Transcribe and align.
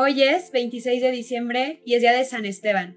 Hoy 0.00 0.22
es 0.22 0.52
26 0.52 1.02
de 1.02 1.10
diciembre 1.10 1.82
y 1.84 1.94
es 1.94 2.02
día 2.02 2.12
de 2.12 2.24
San 2.24 2.44
Esteban. 2.44 2.94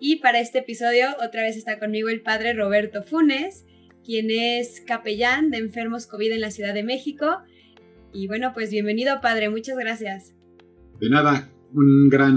Y 0.00 0.16
para 0.16 0.40
este 0.40 0.58
episodio 0.58 1.06
otra 1.24 1.42
vez 1.42 1.56
está 1.56 1.78
conmigo 1.78 2.08
el 2.08 2.22
padre 2.22 2.54
Roberto 2.54 3.04
Funes, 3.04 3.66
quien 4.04 4.32
es 4.32 4.82
capellán 4.84 5.52
de 5.52 5.58
enfermos 5.58 6.08
COVID 6.08 6.32
en 6.32 6.40
la 6.40 6.50
Ciudad 6.50 6.74
de 6.74 6.82
México. 6.82 7.36
Y 8.12 8.26
bueno, 8.26 8.50
pues 8.52 8.72
bienvenido 8.72 9.20
padre, 9.20 9.48
muchas 9.48 9.78
gracias. 9.78 10.34
De 10.98 11.08
nada, 11.08 11.52
un 11.72 12.08
gran, 12.08 12.36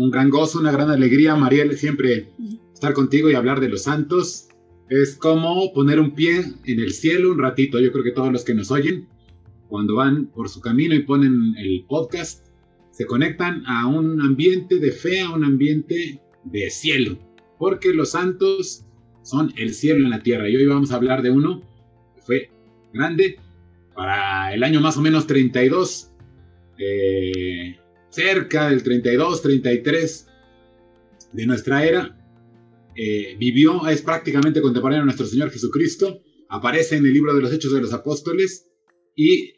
un 0.00 0.10
gran 0.10 0.30
gozo, 0.30 0.58
una 0.58 0.72
gran 0.72 0.90
alegría, 0.90 1.36
Mariel, 1.36 1.78
siempre 1.78 2.30
estar 2.72 2.92
contigo 2.92 3.30
y 3.30 3.34
hablar 3.34 3.60
de 3.60 3.68
los 3.68 3.84
santos. 3.84 4.48
Es 4.88 5.14
como 5.14 5.72
poner 5.72 6.00
un 6.00 6.16
pie 6.16 6.40
en 6.64 6.80
el 6.80 6.92
cielo 6.92 7.30
un 7.30 7.38
ratito. 7.38 7.78
Yo 7.78 7.92
creo 7.92 8.02
que 8.02 8.10
todos 8.10 8.32
los 8.32 8.42
que 8.42 8.54
nos 8.54 8.72
oyen, 8.72 9.06
cuando 9.68 9.94
van 9.94 10.26
por 10.26 10.48
su 10.48 10.60
camino 10.60 10.96
y 10.96 11.04
ponen 11.04 11.54
el 11.56 11.84
podcast, 11.88 12.43
se 12.94 13.06
conectan 13.06 13.64
a 13.66 13.88
un 13.88 14.20
ambiente 14.20 14.78
de 14.78 14.92
fe, 14.92 15.20
a 15.20 15.30
un 15.30 15.42
ambiente 15.42 16.22
de 16.44 16.70
cielo, 16.70 17.18
porque 17.58 17.92
los 17.92 18.12
santos 18.12 18.84
son 19.24 19.52
el 19.56 19.74
cielo 19.74 20.04
en 20.04 20.10
la 20.10 20.22
tierra. 20.22 20.48
Y 20.48 20.54
hoy 20.54 20.66
vamos 20.66 20.92
a 20.92 20.94
hablar 20.94 21.22
de 21.22 21.32
uno 21.32 21.60
que 22.14 22.22
fue 22.22 22.50
grande 22.92 23.40
para 23.96 24.54
el 24.54 24.62
año 24.62 24.80
más 24.80 24.96
o 24.96 25.00
menos 25.00 25.26
32, 25.26 26.12
eh, 26.78 27.80
cerca 28.10 28.70
del 28.70 28.84
32, 28.84 29.42
33 29.42 30.28
de 31.32 31.46
nuestra 31.46 31.84
era. 31.84 32.16
Eh, 32.94 33.34
vivió, 33.40 33.88
es 33.88 34.02
prácticamente 34.02 34.62
contemporáneo 34.62 35.02
a 35.02 35.06
nuestro 35.06 35.26
Señor 35.26 35.50
Jesucristo, 35.50 36.20
aparece 36.48 36.96
en 36.96 37.04
el 37.04 37.12
libro 37.12 37.34
de 37.34 37.42
los 37.42 37.52
Hechos 37.52 37.72
de 37.72 37.80
los 37.80 37.92
Apóstoles 37.92 38.70
y 39.16 39.54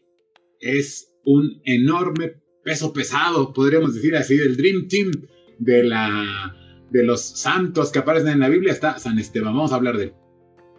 es 0.59 1.12
un 1.27 1.61
enorme 1.67 2.45
peso 2.67 2.92
pesado, 2.92 3.53
podríamos 3.53 3.95
decir 3.95 4.17
así, 4.17 4.36
del 4.36 4.56
Dream 4.56 4.89
Team 4.89 5.12
de, 5.59 5.84
la, 5.84 6.56
de 6.91 7.05
los 7.05 7.20
santos 7.20 7.92
que 7.92 8.00
aparecen 8.00 8.33
en 8.33 8.41
la 8.41 8.48
Biblia 8.48 8.72
está 8.72 8.98
San 8.98 9.20
Esteban. 9.20 9.55
Vamos 9.55 9.70
a 9.70 9.77
hablar 9.77 9.97
de 9.97 10.05
él. 10.06 10.12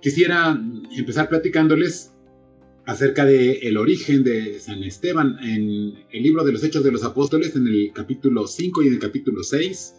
Quisiera 0.01 0.61
empezar 0.97 1.29
platicándoles 1.29 2.13
acerca 2.85 3.25
del 3.25 3.59
el 3.61 3.77
origen 3.77 4.25
de 4.25 4.59
San 4.59 4.83
Esteban 4.83 5.37
en 5.41 5.93
el 6.11 6.23
libro 6.23 6.43
de 6.43 6.51
los 6.51 6.63
Hechos 6.65 6.83
de 6.83 6.91
los 6.91 7.05
Apóstoles, 7.05 7.55
en 7.55 7.67
el 7.67 7.91
capítulo 7.93 8.47
5 8.47 8.83
y 8.83 8.87
en 8.87 8.93
el 8.95 8.99
capítulo 8.99 9.41
6. 9.41 9.95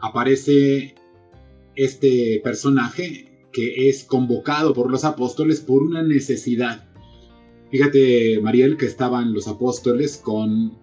Aparece 0.00 0.94
este 1.76 2.40
personaje 2.42 3.46
que 3.52 3.90
es 3.90 4.04
convocado 4.04 4.72
por 4.72 4.90
los 4.90 5.04
apóstoles 5.04 5.60
por 5.60 5.82
una 5.82 6.02
necesidad. 6.02 6.91
Fíjate, 7.72 8.38
Mariel, 8.42 8.76
que 8.76 8.84
estaban 8.84 9.32
los 9.32 9.48
apóstoles 9.48 10.18
con 10.18 10.78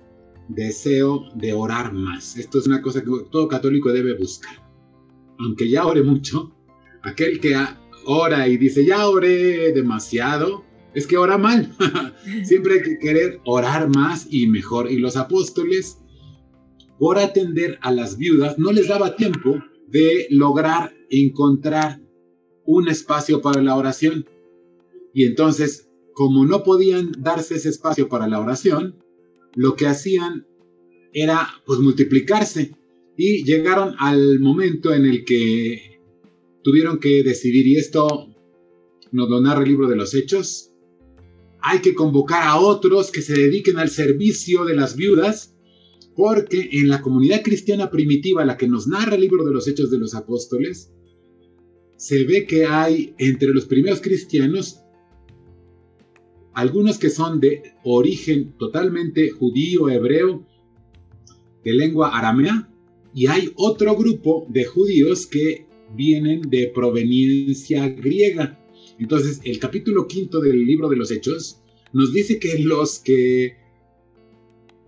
deseo 0.48 1.26
de 1.36 1.54
orar 1.54 1.94
más. 1.94 2.36
Esto 2.36 2.58
es 2.58 2.66
una 2.66 2.82
cosa 2.82 3.04
que 3.04 3.12
todo 3.32 3.48
católico 3.48 3.94
debe 3.94 4.18
buscar. 4.18 4.68
Aunque 5.38 5.70
ya 5.70 5.86
ore 5.86 6.02
mucho, 6.02 6.52
aquel 7.04 7.40
que 7.40 7.56
ora 8.06 8.48
y 8.48 8.58
dice, 8.58 8.84
ya 8.84 9.08
oré 9.08 9.72
demasiado, 9.72 10.66
es 10.96 11.06
que 11.06 11.18
ora 11.18 11.38
mal. 11.38 11.72
Siempre 12.44 12.74
hay 12.74 12.82
que 12.82 12.98
querer 12.98 13.40
orar 13.46 13.96
más 13.96 14.28
y 14.28 14.48
mejor. 14.48 14.92
Y 14.92 14.98
los 14.98 15.16
apóstoles, 15.16 16.00
por 16.98 17.20
atender 17.20 17.78
a 17.84 17.92
las 17.92 18.18
viudas, 18.18 18.58
no 18.58 18.72
les 18.72 18.88
daba 18.88 19.16
tiempo 19.16 19.60
de 19.90 20.26
lograr 20.32 20.96
encontrar 21.12 22.02
un 22.66 22.88
espacio 22.88 23.44
para 23.44 23.62
la 23.62 23.76
oración. 23.76 24.26
Y 25.14 25.26
entonces 25.26 25.89
como 26.20 26.46
no 26.46 26.64
podían 26.64 27.14
darse 27.20 27.56
ese 27.56 27.70
espacio 27.70 28.10
para 28.10 28.28
la 28.28 28.42
oración, 28.42 29.02
lo 29.56 29.78
que 29.78 29.88
hacían 29.88 30.46
era 31.14 31.48
pues 31.66 31.80
multiplicarse. 31.80 32.76
Y 33.16 33.46
llegaron 33.46 33.96
al 34.00 34.42
momento 34.42 34.94
en 34.94 35.06
el 35.06 35.24
que 35.24 36.02
tuvieron 36.62 37.00
que 37.00 37.24
decidir, 37.24 37.66
y 37.68 37.78
esto 37.78 38.36
nos 39.14 39.30
lo 39.30 39.40
narra 39.40 39.64
el 39.64 39.70
libro 39.70 39.88
de 39.88 39.96
los 39.96 40.14
Hechos, 40.14 40.74
hay 41.62 41.80
que 41.80 41.96
convocar 41.96 42.44
a 42.44 42.60
otros 42.60 43.12
que 43.12 43.22
se 43.22 43.40
dediquen 43.40 43.78
al 43.78 43.90
servicio 43.90 44.66
de 44.66 44.76
las 44.76 44.98
viudas, 44.98 45.56
porque 46.18 46.68
en 46.74 46.90
la 46.90 47.02
comunidad 47.02 47.44
cristiana 47.44 47.90
primitiva, 47.90 48.44
la 48.44 48.58
que 48.58 48.68
nos 48.68 48.90
narra 48.90 49.16
el 49.16 49.22
libro 49.22 49.46
de 49.46 49.54
los 49.54 49.70
Hechos 49.70 49.90
de 49.90 50.00
los 50.00 50.14
Apóstoles, 50.16 50.92
se 51.96 52.26
ve 52.26 52.46
que 52.46 52.66
hay 52.66 53.14
entre 53.20 53.54
los 53.54 53.68
primeros 53.68 54.02
cristianos 54.02 54.82
algunos 56.60 56.98
que 56.98 57.10
son 57.10 57.40
de 57.40 57.64
origen 57.86 58.52
totalmente 58.58 59.30
judío, 59.30 59.90
hebreo, 59.90 60.46
de 61.64 61.74
lengua 61.74 62.18
aramea, 62.18 62.70
y 63.14 63.28
hay 63.28 63.50
otro 63.56 63.96
grupo 63.96 64.46
de 64.50 64.66
judíos 64.66 65.26
que 65.26 65.68
vienen 65.96 66.42
de 66.42 66.70
proveniencia 66.76 67.88
griega. 67.88 68.60
Entonces, 69.00 69.40
el 69.46 69.58
capítulo 69.58 70.06
quinto 70.08 70.42
del 70.42 70.66
libro 70.66 70.90
de 70.90 70.98
los 70.98 71.12
Hechos 71.12 71.62
nos 71.94 72.12
dice 72.12 72.40
que 72.40 72.60
los 72.60 73.00
que 73.00 73.56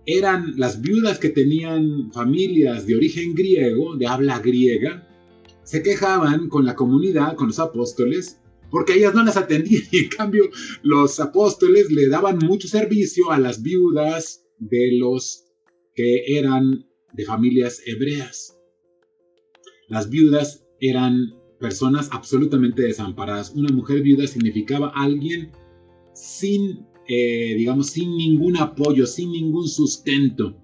eran 0.04 0.52
las 0.58 0.82
viudas 0.82 1.18
que 1.18 1.30
tenían 1.30 2.12
familias 2.12 2.86
de 2.86 2.96
origen 2.96 3.34
griego, 3.34 3.96
de 3.96 4.06
habla 4.06 4.40
griega, 4.40 5.08
se 5.62 5.82
quejaban 5.82 6.50
con 6.50 6.66
la 6.66 6.76
comunidad, 6.76 7.34
con 7.34 7.46
los 7.46 7.58
apóstoles, 7.58 8.41
porque 8.72 8.94
ellas 8.94 9.14
no 9.14 9.22
las 9.22 9.36
atendían 9.36 9.84
y 9.92 9.98
en 9.98 10.08
cambio 10.08 10.50
los 10.82 11.20
apóstoles 11.20 11.92
le 11.92 12.08
daban 12.08 12.38
mucho 12.38 12.66
servicio 12.66 13.30
a 13.30 13.38
las 13.38 13.62
viudas 13.62 14.46
de 14.58 14.96
los 14.98 15.44
que 15.94 16.38
eran 16.38 16.86
de 17.12 17.24
familias 17.26 17.82
hebreas. 17.84 18.58
Las 19.88 20.08
viudas 20.08 20.64
eran 20.80 21.34
personas 21.60 22.08
absolutamente 22.12 22.82
desamparadas. 22.82 23.52
Una 23.54 23.72
mujer 23.72 24.00
viuda 24.00 24.26
significaba 24.26 24.88
alguien 24.96 25.52
sin, 26.14 26.86
eh, 27.08 27.54
digamos, 27.56 27.88
sin 27.88 28.16
ningún 28.16 28.56
apoyo, 28.56 29.06
sin 29.06 29.32
ningún 29.32 29.68
sustento. 29.68 30.56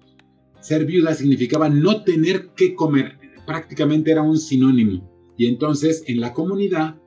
Ser 0.61 0.85
viuda 0.85 1.13
significaba 1.13 1.69
no 1.69 2.03
tener 2.03 2.49
que 2.55 2.73
comer, 2.73 3.19
prácticamente 3.45 4.11
era 4.11 4.23
un 4.23 4.39
sinónimo. 4.39 5.07
Y 5.37 5.45
entonces 5.45 6.03
en 6.07 6.19
la 6.21 6.33
comunidad 6.33 6.99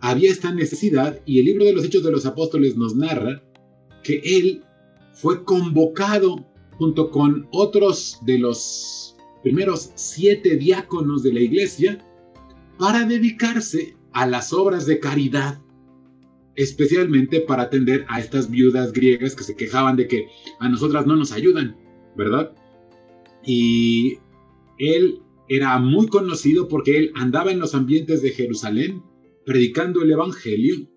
había 0.00 0.30
esta 0.30 0.52
necesidad 0.52 1.20
y 1.26 1.38
el 1.40 1.46
libro 1.46 1.64
de 1.64 1.72
los 1.72 1.84
Hechos 1.84 2.04
de 2.04 2.12
los 2.12 2.26
Apóstoles 2.26 2.76
nos 2.76 2.94
narra 2.94 3.42
que 4.02 4.20
él 4.24 4.62
fue 5.12 5.44
convocado 5.44 6.46
junto 6.78 7.10
con 7.10 7.48
otros 7.50 8.18
de 8.24 8.38
los 8.38 9.16
primeros 9.42 9.90
siete 9.96 10.56
diáconos 10.56 11.22
de 11.22 11.32
la 11.32 11.40
iglesia 11.40 11.98
para 12.78 13.04
dedicarse 13.04 13.96
a 14.12 14.26
las 14.26 14.52
obras 14.52 14.86
de 14.86 15.00
caridad, 15.00 15.60
especialmente 16.54 17.40
para 17.40 17.64
atender 17.64 18.04
a 18.08 18.20
estas 18.20 18.50
viudas 18.50 18.92
griegas 18.92 19.34
que 19.34 19.44
se 19.44 19.56
quejaban 19.56 19.96
de 19.96 20.06
que 20.06 20.28
a 20.60 20.68
nosotras 20.68 21.06
no 21.06 21.16
nos 21.16 21.32
ayudan, 21.32 21.76
¿verdad? 22.16 22.52
Y 23.44 24.18
él 24.78 25.20
era 25.48 25.78
muy 25.78 26.06
conocido 26.06 26.68
porque 26.68 26.96
él 26.96 27.12
andaba 27.16 27.50
en 27.50 27.58
los 27.58 27.74
ambientes 27.74 28.22
de 28.22 28.30
Jerusalén 28.30 29.02
predicando 29.48 30.02
el 30.02 30.10
Evangelio 30.10 30.90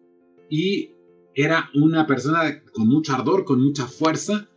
y 0.49 0.89
era 1.33 1.69
una 1.73 2.05
persona 2.05 2.61
con 2.73 2.85
mucho 2.89 3.13
ardor, 3.13 3.45
con 3.45 3.61
mucha 3.61 3.87
fuerza. 3.87 4.49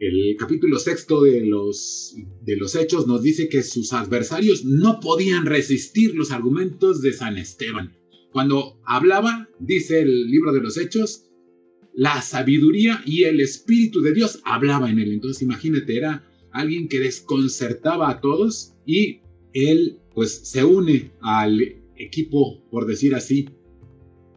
El 0.00 0.34
capítulo 0.36 0.80
sexto 0.80 1.22
de 1.22 1.46
los, 1.46 2.16
de 2.42 2.56
los 2.56 2.74
Hechos 2.74 3.06
nos 3.06 3.22
dice 3.22 3.48
que 3.48 3.62
sus 3.62 3.92
adversarios 3.92 4.64
no 4.64 4.98
podían 4.98 5.46
resistir 5.46 6.16
los 6.16 6.32
argumentos 6.32 7.00
de 7.00 7.12
San 7.12 7.38
Esteban. 7.38 7.96
Cuando 8.32 8.80
hablaba, 8.84 9.48
dice 9.60 10.00
el 10.00 10.28
libro 10.28 10.52
de 10.52 10.62
los 10.62 10.76
Hechos, 10.76 11.30
la 11.94 12.20
sabiduría 12.22 13.04
y 13.06 13.22
el 13.22 13.40
Espíritu 13.40 14.00
de 14.00 14.14
Dios 14.14 14.40
hablaba 14.44 14.90
en 14.90 14.98
él. 14.98 15.12
Entonces 15.12 15.42
imagínate, 15.42 15.96
era 15.96 16.28
alguien 16.50 16.88
que 16.88 16.98
desconcertaba 16.98 18.10
a 18.10 18.20
todos 18.20 18.74
y 18.84 19.20
él 19.52 20.00
pues 20.12 20.40
se 20.48 20.64
une 20.64 21.12
al 21.20 21.85
equipo, 21.96 22.62
por 22.70 22.86
decir 22.86 23.14
así, 23.14 23.48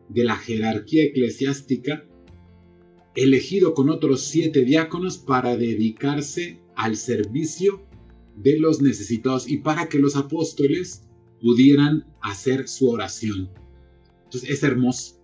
de 0.09 0.23
la 0.23 0.35
jerarquía 0.35 1.03
eclesiástica, 1.03 2.05
elegido 3.15 3.73
con 3.73 3.89
otros 3.89 4.21
siete 4.21 4.63
diáconos 4.63 5.17
para 5.17 5.57
dedicarse 5.57 6.59
al 6.75 6.95
servicio 6.95 7.85
de 8.35 8.59
los 8.59 8.81
necesitados 8.81 9.49
y 9.49 9.57
para 9.57 9.89
que 9.89 9.99
los 9.99 10.15
apóstoles 10.15 11.03
pudieran 11.41 12.05
hacer 12.21 12.67
su 12.67 12.89
oración. 12.89 13.49
Entonces 14.25 14.49
es 14.49 14.63
hermoso. 14.63 15.19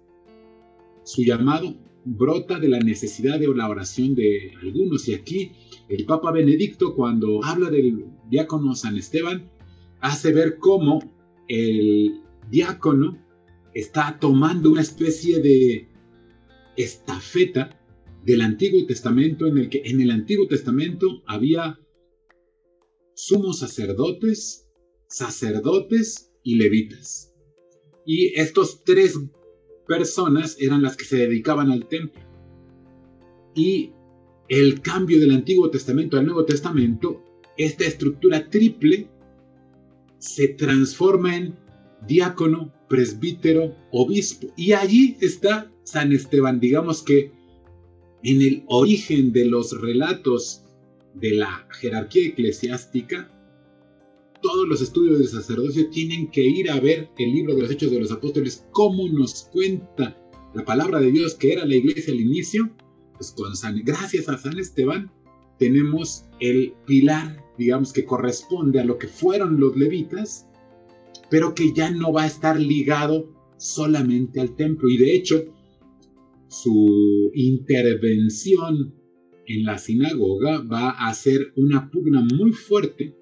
Su 1.04 1.24
llamado 1.24 1.78
brota 2.06 2.60
de 2.60 2.70
la 2.70 2.80
necesidad 2.80 3.40
de 3.40 3.48
la 3.48 3.70
oración 3.70 4.16
de 4.16 4.52
algunos 4.62 5.08
y 5.08 5.16
aquí 5.16 5.52
el 5.90 6.06
Papa 6.06 6.32
Benedicto 6.32 6.96
cuando 6.96 7.44
habla 7.44 7.70
del 7.70 8.06
diácono 8.30 8.76
San 8.76 8.98
Esteban 8.98 9.50
hace 10.02 10.32
ver 10.32 10.58
cómo 10.60 11.00
el 11.48 12.22
diácono 12.50 13.24
está 13.74 14.18
tomando 14.20 14.72
una 14.72 14.82
especie 14.82 15.42
de 15.42 15.90
estafeta 16.78 17.80
del 18.24 18.42
Antiguo 18.42 18.86
Testamento 18.86 19.48
en 19.48 19.58
el 19.58 19.70
que 19.70 19.82
en 19.86 20.02
el 20.02 20.12
Antiguo 20.12 20.48
Testamento 20.48 21.24
había 21.28 21.80
sumos 23.14 23.60
sacerdotes, 23.60 24.68
sacerdotes 25.08 26.32
y 26.44 26.56
levitas. 26.56 27.34
Y 28.06 28.40
estos 28.40 28.84
tres 28.84 29.20
personas 29.88 30.58
eran 30.60 30.82
las 30.82 30.98
que 30.98 31.06
se 31.06 31.18
dedicaban 31.18 31.72
al 31.72 31.88
templo. 31.88 32.22
Y 33.56 33.92
el 34.48 34.82
cambio 34.82 35.20
del 35.20 35.32
Antiguo 35.32 35.70
Testamento 35.70 36.18
al 36.18 36.26
Nuevo 36.26 36.46
Testamento, 36.46 37.24
esta 37.58 37.86
estructura 37.86 38.50
triple 38.50 39.10
se 40.18 40.50
transforma 40.50 41.36
en 41.36 41.65
diácono, 42.08 42.74
presbítero, 42.90 43.76
obispo. 43.92 44.48
Y 44.56 44.74
allí 44.74 45.18
está 45.22 45.72
San 45.84 46.12
Esteban, 46.12 46.60
digamos 46.60 47.04
que 47.04 47.32
en 48.24 48.42
el 48.42 48.64
origen 48.68 49.32
de 49.32 49.46
los 49.46 49.80
relatos 49.80 50.64
de 51.14 51.32
la 51.32 51.68
jerarquía 51.80 52.28
eclesiástica, 52.28 53.32
todos 54.42 54.68
los 54.68 54.82
estudios 54.82 55.20
del 55.20 55.28
sacerdocio 55.28 55.90
tienen 55.90 56.30
que 56.30 56.44
ir 56.44 56.70
a 56.70 56.80
ver 56.80 57.10
el 57.18 57.32
libro 57.32 57.56
de 57.56 57.64
los 57.64 57.72
Hechos 57.72 57.92
de 57.92 58.00
los 58.00 58.12
Apóstoles, 58.12 58.66
cómo 58.72 59.08
nos 59.08 59.50
cuenta 59.52 60.18
la 60.54 60.66
palabra 60.66 61.00
de 61.00 61.12
Dios 61.12 61.36
que 61.36 61.54
era 61.54 61.66
la 61.66 61.76
iglesia 61.76 62.14
al 62.14 62.20
inicio, 62.20 62.70
pues 63.16 63.32
con 63.32 63.56
San, 63.56 63.82
gracias 63.84 64.30
a 64.30 64.38
San 64.38 64.60
Esteban 64.60 65.12
tenemos 65.58 66.26
el 66.40 66.74
pilar, 66.86 67.44
digamos, 67.58 67.94
que 67.94 68.06
corresponde 68.06 68.80
a 68.80 68.86
lo 68.86 68.98
que 68.98 69.08
fueron 69.08 69.60
los 69.60 69.76
levitas, 69.76 70.48
pero 71.36 71.54
que 71.54 71.74
ya 71.74 71.92
no 71.92 72.14
va 72.14 72.24
a 72.24 72.28
estar 72.28 72.58
ligado 72.58 73.30
solamente 73.58 74.40
al 74.40 74.56
templo. 74.56 74.88
Y 74.90 74.96
de 74.96 75.18
hecho, 75.18 75.44
su 76.48 77.30
intervención 77.34 78.96
en 79.46 79.66
la 79.66 79.78
sinagoga 79.78 80.62
va 80.62 80.92
a 80.92 81.14
ser 81.14 81.52
una 81.58 81.92
pugna 81.92 82.22
muy 82.22 82.54
fuerte 82.54 83.18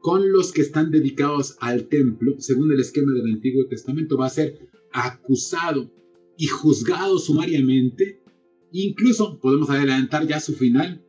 con 0.00 0.32
los 0.32 0.50
que 0.50 0.62
están 0.62 0.90
dedicados 0.90 1.56
al 1.60 1.86
templo, 1.86 2.34
según 2.40 2.72
el 2.72 2.80
esquema 2.80 3.12
del 3.12 3.32
Antiguo 3.32 3.64
Testamento, 3.68 4.18
va 4.18 4.26
a 4.26 4.30
ser 4.30 4.68
acusado 4.92 5.88
y 6.36 6.48
juzgado 6.48 7.20
sumariamente. 7.20 8.24
Incluso 8.72 9.38
podemos 9.38 9.70
adelantar 9.70 10.26
ya 10.26 10.40
su 10.40 10.54
final. 10.54 11.04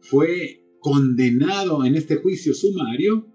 Fue 0.00 0.66
condenado 0.80 1.82
en 1.82 1.94
este 1.94 2.16
juicio 2.16 2.52
sumario 2.52 3.33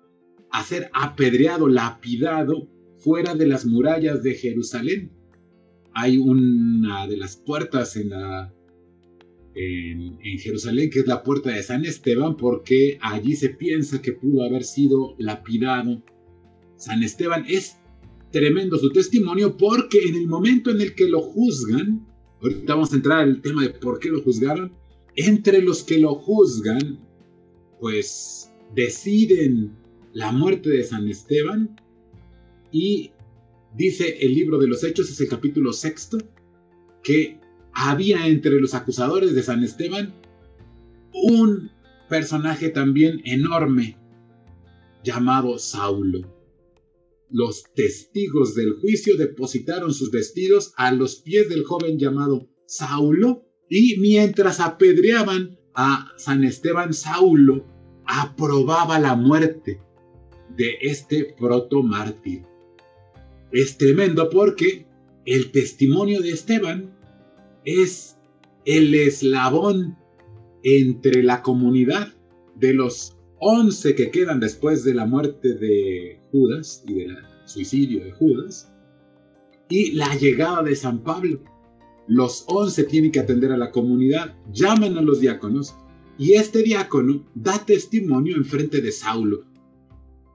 a 0.51 0.63
ser 0.63 0.90
apedreado, 0.94 1.68
lapidado 1.68 2.68
fuera 2.98 3.36
de 3.36 3.48
las 3.48 3.66
murallas 3.66 4.24
de 4.24 4.34
Jerusalén. 4.34 5.12
Hay 5.94 6.18
una 6.18 7.07
de 7.07 7.18
las 7.18 7.36
puertas 7.38 7.96
en 7.96 8.10
Jerusalén, 10.40 10.90
que 10.90 11.00
es 11.00 11.07
la 11.07 11.24
puerta 11.24 11.51
de 11.51 11.63
San 11.63 11.86
Esteban, 11.86 12.38
porque 12.38 12.98
allí 13.01 13.36
se 13.36 13.50
piensa 13.50 14.01
que 14.01 14.13
pudo 14.13 14.44
haber 14.44 14.63
sido 14.63 15.16
lapidado. 15.18 16.01
San 16.78 17.04
Esteban 17.04 17.45
es 17.48 17.78
tremendo 18.31 18.78
su 18.78 18.92
testimonio 18.92 19.57
porque 19.57 20.00
en 20.07 20.16
el 20.16 20.28
momento 20.28 20.72
en 20.72 20.81
el 20.81 20.94
que 20.95 21.10
lo 21.10 21.19
juzgan, 21.22 22.07
ahorita 22.42 22.75
vamos 22.75 22.94
a 22.94 22.95
entrar 22.95 23.19
al 23.22 23.42
tema 23.42 23.63
de 23.63 23.69
por 23.72 24.00
qué 24.00 24.10
lo 24.10 24.22
juzgaron, 24.22 24.72
entre 25.16 25.62
los 25.62 25.84
que 25.84 25.98
lo 25.98 26.16
juzgan, 26.16 27.00
pues 27.80 28.54
deciden 28.75 29.75
la 30.14 30.32
muerte 30.32 30.70
de 30.70 30.84
San 30.84 31.08
Esteban 31.08 31.76
y 32.72 33.12
dice 33.76 34.18
el 34.22 34.34
libro 34.34 34.58
de 34.58 34.68
los 34.68 34.84
Hechos, 34.84 35.10
es 35.10 35.20
el 35.22 35.30
capítulo 35.30 35.74
sexto, 35.74 36.18
que 37.04 37.40
había 37.74 38.28
entre 38.28 38.60
los 38.60 38.74
acusadores 38.74 39.34
de 39.34 39.44
San 39.44 39.64
Esteban 39.64 40.14
un 41.14 41.72
personaje 42.10 42.70
también 42.70 43.22
enorme 43.26 43.98
llamado 45.04 45.58
Saulo. 45.58 46.36
Los 47.30 47.64
testigos 47.76 48.56
del 48.56 48.74
juicio 48.74 49.16
depositaron 49.16 49.94
sus 49.94 50.12
vestidos 50.12 50.74
a 50.78 50.92
los 50.92 51.18
pies 51.18 51.48
del 51.50 51.64
joven 51.64 52.00
llamado 52.00 52.48
Saulo 52.66 53.46
y 53.70 54.00
mientras 54.00 54.60
apedreaban 54.60 55.60
a 55.76 56.12
San 56.18 56.44
Esteban, 56.44 56.94
Saulo 56.94 57.66
aprobaba 58.06 59.00
la 59.00 59.16
muerte 59.16 59.80
de 60.60 60.78
este 60.82 61.24
proto 61.24 61.82
mártir. 61.82 62.44
Es 63.54 63.78
tremendo 63.78 64.30
porque 64.30 64.86
el 65.26 65.52
testimonio 65.52 66.22
de 66.22 66.32
Esteban 66.32 66.94
es 67.64 68.18
el 68.66 68.94
eslabón 68.94 69.98
entre 70.62 71.24
la 71.24 71.42
comunidad 71.44 72.14
de 72.56 72.74
los 72.74 73.18
once 73.40 73.96
que 73.96 74.12
quedan 74.12 74.42
después 74.42 74.84
de 74.84 74.94
la 74.94 75.06
muerte 75.06 75.54
de 75.54 76.20
Judas 76.30 76.84
y 76.86 76.96
del 76.96 77.18
suicidio 77.46 78.04
de 78.04 78.12
Judas 78.12 78.70
y 79.70 79.94
la 79.94 80.14
llegada 80.18 80.62
de 80.62 80.76
San 80.76 81.04
Pablo. 81.04 81.42
Los 82.06 82.44
once 82.50 82.84
tienen 82.84 83.14
que 83.14 83.22
atender 83.22 83.54
a 83.54 83.58
la 83.58 83.72
comunidad, 83.72 84.36
llaman 84.52 84.98
a 84.98 85.02
los 85.02 85.22
diáconos 85.22 85.74
y 86.18 86.34
este 86.34 86.64
diácono 86.64 87.26
da 87.34 87.66
testimonio 87.66 88.36
en 88.36 88.44
frente 88.44 88.82
de 88.82 88.92
Saulo. 88.92 89.49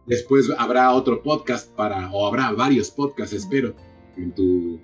Después 0.07 0.51
habrá 0.59 0.93
otro 0.93 1.23
podcast 1.23 1.75
para, 1.75 2.13
o 2.13 2.27
habrá 2.27 2.53
varios 2.53 2.91
podcasts, 2.91 3.35
espero, 3.35 3.75
en 4.17 4.35
tu, 4.35 4.81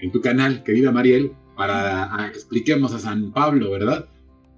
en 0.00 0.12
tu 0.12 0.20
canal, 0.20 0.62
querida 0.64 0.92
Mariel, 0.92 1.32
para 1.56 2.30
que 2.32 2.38
expliquemos 2.38 2.92
a 2.94 2.98
San 2.98 3.32
Pablo, 3.32 3.70
¿verdad? 3.70 4.08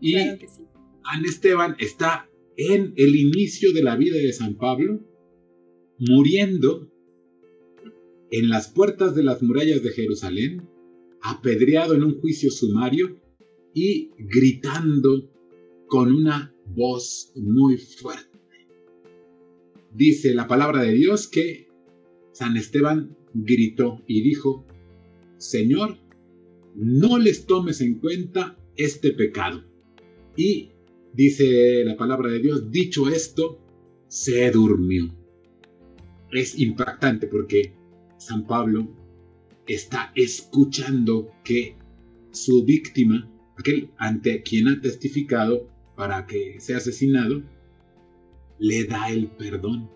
Y 0.00 0.15
San 0.15 1.25
Esteban 1.25 1.77
está 1.79 2.29
en 2.56 2.93
el 2.97 3.17
inicio 3.17 3.73
de 3.73 3.83
la 3.83 3.97
vida 3.97 4.17
de 4.17 4.33
San 4.33 4.56
Pablo, 4.56 5.00
muriendo 5.99 6.91
en 8.31 8.49
las 8.49 8.69
puertas 8.69 9.15
de 9.15 9.23
las 9.23 9.43
murallas 9.43 9.83
de 9.83 9.91
Jerusalén, 9.91 10.69
apedreado 11.23 11.95
en 11.95 12.05
un 12.05 12.21
juicio 12.21 12.50
sumario 12.50 13.17
y 13.75 14.11
gritando 14.19 15.31
con 15.89 16.12
una 16.12 16.55
voz 16.67 17.33
muy 17.37 17.79
fuerte. 17.79 18.27
Dice 19.99 20.33
la 20.33 20.47
palabra 20.47 20.85
de 20.85 20.93
Dios 20.93 21.27
que 21.27 21.67
San 22.31 22.56
Esteban 22.56 23.17
gritó 23.35 24.00
y 24.06 24.23
dijo, 24.23 24.65
Señor, 25.39 25.99
no 26.77 27.19
les 27.19 27.47
tomes 27.47 27.81
en 27.81 27.99
cuenta 27.99 28.56
este 28.77 29.12
pecado. 29.12 29.64
Y 30.37 30.71
dice 31.14 31.83
la 31.85 31.97
palabra 31.97 32.31
de 32.31 32.38
Dios, 32.38 32.71
dicho 32.71 33.09
esto, 33.09 33.59
se 34.07 34.49
durmió. 34.52 35.12
Es 36.31 36.57
impactante 36.61 37.26
porque 37.26 37.73
San 38.19 38.47
Pablo 38.47 38.95
está 39.67 40.12
escuchando 40.14 41.33
que 41.43 41.75
su 42.31 42.64
víctima, 42.64 43.28
aquel 43.57 43.90
ante 43.97 44.45
quien 44.45 44.69
ha 44.69 44.81
testificado 44.81 45.69
para 45.97 46.25
que 46.28 46.61
sea 46.61 46.76
asesinado, 46.76 47.43
le 48.59 48.85
da 48.85 49.11
el 49.11 49.29
perdón. 49.29 49.91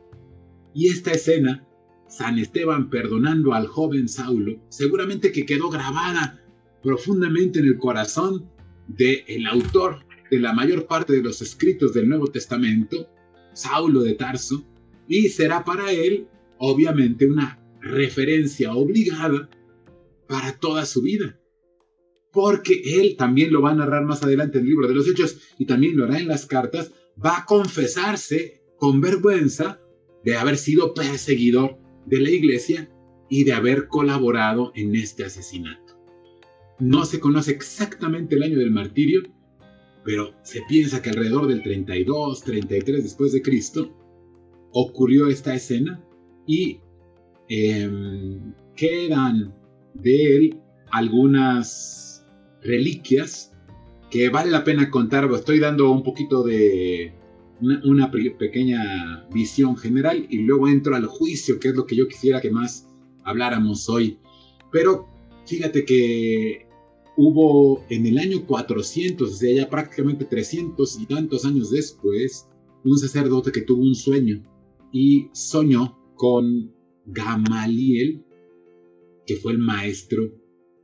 Y 0.75 0.89
esta 0.89 1.13
escena, 1.13 1.67
San 2.09 2.39
Esteban 2.39 2.91
perdonando 2.91 3.53
al 3.53 3.67
joven 3.67 4.09
Saulo, 4.09 4.61
seguramente 4.69 5.33
que 5.33 5.47
quedó 5.47 5.71
grabada 5.71 6.43
profundamente 6.83 7.61
en 7.61 7.67
el 7.67 7.79
corazón 7.79 8.51
del 8.89 9.23
el 9.27 9.47
autor 9.47 10.05
de 10.31 10.41
la 10.41 10.53
mayor 10.53 10.87
parte 10.87 11.13
de 11.13 11.23
los 11.23 11.43
escritos 11.43 11.93
del 11.93 12.09
Nuevo 12.09 12.27
Testamento, 12.27 13.09
Saulo 13.53 14.03
de 14.03 14.15
Tarso, 14.15 14.65
y 15.07 15.29
será 15.29 15.65
para 15.65 15.93
él, 15.93 16.27
obviamente, 16.59 17.27
una 17.27 17.61
referencia 17.81 18.73
obligada 18.73 19.51
para 20.27 20.59
toda 20.59 20.87
su 20.87 21.03
vida. 21.03 21.39
Porque 22.33 22.81
él 22.99 23.17
también 23.17 23.53
lo 23.53 23.61
va 23.61 23.73
a 23.73 23.75
narrar 23.75 24.07
más 24.07 24.23
adelante 24.23 24.59
en 24.59 24.65
el 24.65 24.71
libro 24.71 24.89
de 24.89 24.95
los 24.95 25.07
Hechos 25.07 25.39
y 25.59 25.67
también 25.67 25.97
lo 25.97 26.05
hará 26.05 26.19
en 26.19 26.29
las 26.29 26.47
cartas, 26.47 26.93
va 27.25 27.39
a 27.39 27.45
confesarse 27.45 28.63
con 28.77 29.01
vergüenza 29.01 29.81
de 30.25 30.37
haber 30.37 30.57
sido 30.57 30.95
perseguidor 30.95 31.79
de 32.07 32.21
la 32.21 32.31
iglesia 32.31 32.91
y 33.29 33.45
de 33.45 33.53
haber 33.53 33.89
colaborado 33.89 34.73
en 34.75 34.95
este 34.95 35.25
asesinato. 35.25 35.99
No 36.79 37.05
se 37.05 37.21
conoce 37.21 37.53
exactamente 37.53 38.35
el 38.35 38.43
año 38.43 38.59
del 38.59 38.71
martirio, 38.71 39.23
pero 40.05 40.35
se 40.43 40.63
piensa 40.69 41.01
que 41.01 41.11
alrededor 41.11 41.47
del 41.47 41.63
32, 41.63 42.43
33 42.43 43.03
después 43.05 43.33
de 43.33 43.43
Cristo 43.43 43.97
ocurrió 44.73 45.29
esta 45.29 45.55
escena 45.55 46.05
y 46.47 46.81
em, 47.49 48.53
quedan 48.75 49.55
de 49.95 50.37
él 50.37 50.61
algunas 50.91 52.27
reliquias 52.63 53.52
que 54.13 54.29
vale 54.29 54.51
la 54.51 54.63
pena 54.63 54.91
contar. 54.91 55.29
Estoy 55.33 55.59
dando 55.59 55.91
un 55.91 56.03
poquito 56.03 56.43
de 56.45 57.15
una, 57.63 57.81
una, 57.85 58.11
pequeña 58.11 59.27
visión 59.33 59.75
general 59.75 60.27
y 60.29 60.43
luego 60.43 60.69
entro 60.69 60.95
al 60.95 61.07
juicio, 61.07 61.59
que 61.59 61.69
es 61.69 61.75
lo 61.75 61.87
que 61.87 61.97
yo 61.97 62.07
quisiera 62.07 62.43
que 62.43 62.51
más 62.51 62.87
habláramos 63.25 63.89
hoy. 63.89 64.19
Pero 64.71 65.09
fíjate 65.47 65.87
que 65.87 66.67
hubo 67.17 67.87
en 67.89 68.07
el 68.07 68.19
año 68.19 68.45
400, 68.47 69.33
o 69.33 69.35
sea, 69.35 69.55
ya 69.55 69.71
prácticamente 69.71 70.27
300 70.27 71.01
y 71.01 71.07
tantos 71.07 71.47
años 71.47 71.71
después, 71.71 72.47
un 72.85 72.99
sacerdote 72.99 73.51
que 73.51 73.63
tuvo 73.63 73.83
un 73.83 73.95
sueño 73.95 74.43
y 74.93 75.29
soñó 75.33 75.99
con 76.17 76.71
Gamaliel, 77.07 78.23
que 79.27 79.37
fue 79.37 79.53
el 79.53 79.59
maestro 79.59 80.31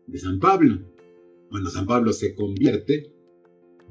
de 0.07 0.19
San 0.19 0.41
Pablo. 0.41 0.81
Cuando 1.51 1.69
San 1.69 1.85
Pablo 1.87 2.15
se 2.15 2.35
convierte, 2.35 3.18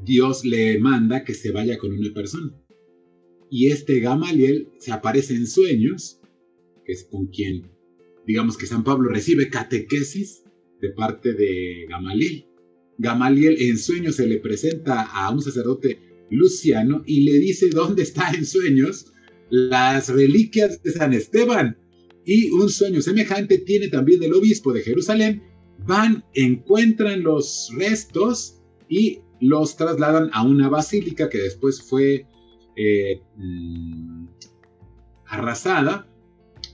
Dios 0.04 0.46
le 0.46 0.80
manda 0.80 1.24
que 1.24 1.34
se 1.34 1.52
vaya 1.52 1.78
con 1.78 1.92
una 1.92 2.14
persona. 2.14 2.54
Y 3.50 3.68
este 3.68 4.00
Gamaliel 4.00 4.70
se 4.78 4.92
aparece 4.92 5.34
en 5.34 5.48
sueños, 5.48 6.20
que 6.86 6.94
es 6.94 7.06
con 7.06 7.28
quien, 7.28 7.70
digamos 8.26 8.58
que 8.58 8.66
San 8.66 8.84
Pablo 8.84 9.10
recibe 9.10 9.50
catequesis 9.50 10.44
de 10.82 10.90
parte 10.90 11.34
de 11.34 11.86
Gamaliel. 11.90 12.46
Gamaliel 12.98 13.62
en 13.62 13.78
sueños 13.78 14.16
se 14.16 14.28
le 14.28 14.40
presenta 14.40 15.04
a 15.04 15.32
un 15.32 15.42
sacerdote 15.42 16.00
Luciano 16.30 17.04
y 17.06 17.22
le 17.22 17.40
dice 17.40 17.70
dónde 17.70 18.04
está 18.04 18.32
en 18.32 18.46
sueños 18.46 19.14
las 19.50 20.10
reliquias 20.10 20.82
de 20.84 20.92
San 20.92 21.14
Esteban. 21.14 21.78
Y 22.26 22.52
un 22.52 22.70
sueño 22.70 23.02
semejante 23.02 23.60
tiene 23.60 23.88
también 23.88 24.22
el 24.24 24.34
obispo 24.34 24.74
de 24.74 24.82
Jerusalén. 24.82 25.42
Van, 25.86 26.26
encuentran 26.34 27.24
los 27.24 27.72
restos 27.78 28.62
y 28.90 29.20
los 29.40 29.78
trasladan 29.78 30.30
a 30.34 30.44
una 30.44 30.70
basílica 30.70 31.30
que 31.30 31.40
después 31.40 31.82
fue 31.82 32.26
eh, 32.76 33.22
mm, 33.36 34.28
arrasada, 35.26 36.08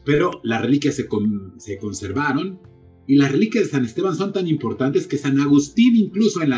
pero 0.06 0.42
las 0.44 0.62
reliquias 0.62 0.96
se, 0.96 1.08
se, 1.58 1.78
conservaron. 1.78 2.60
Y 3.08 3.16
las 3.16 3.32
reliquias 3.32 3.66
de 3.66 3.72
San 3.72 3.86
Esteban 3.86 4.16
son 4.16 4.32
tan 4.32 4.48
importantes 4.48 5.08
que 5.08 5.18
San 5.18 5.40
Agustín, 5.40 5.96
incluso 5.96 6.42
en, 6.42 6.52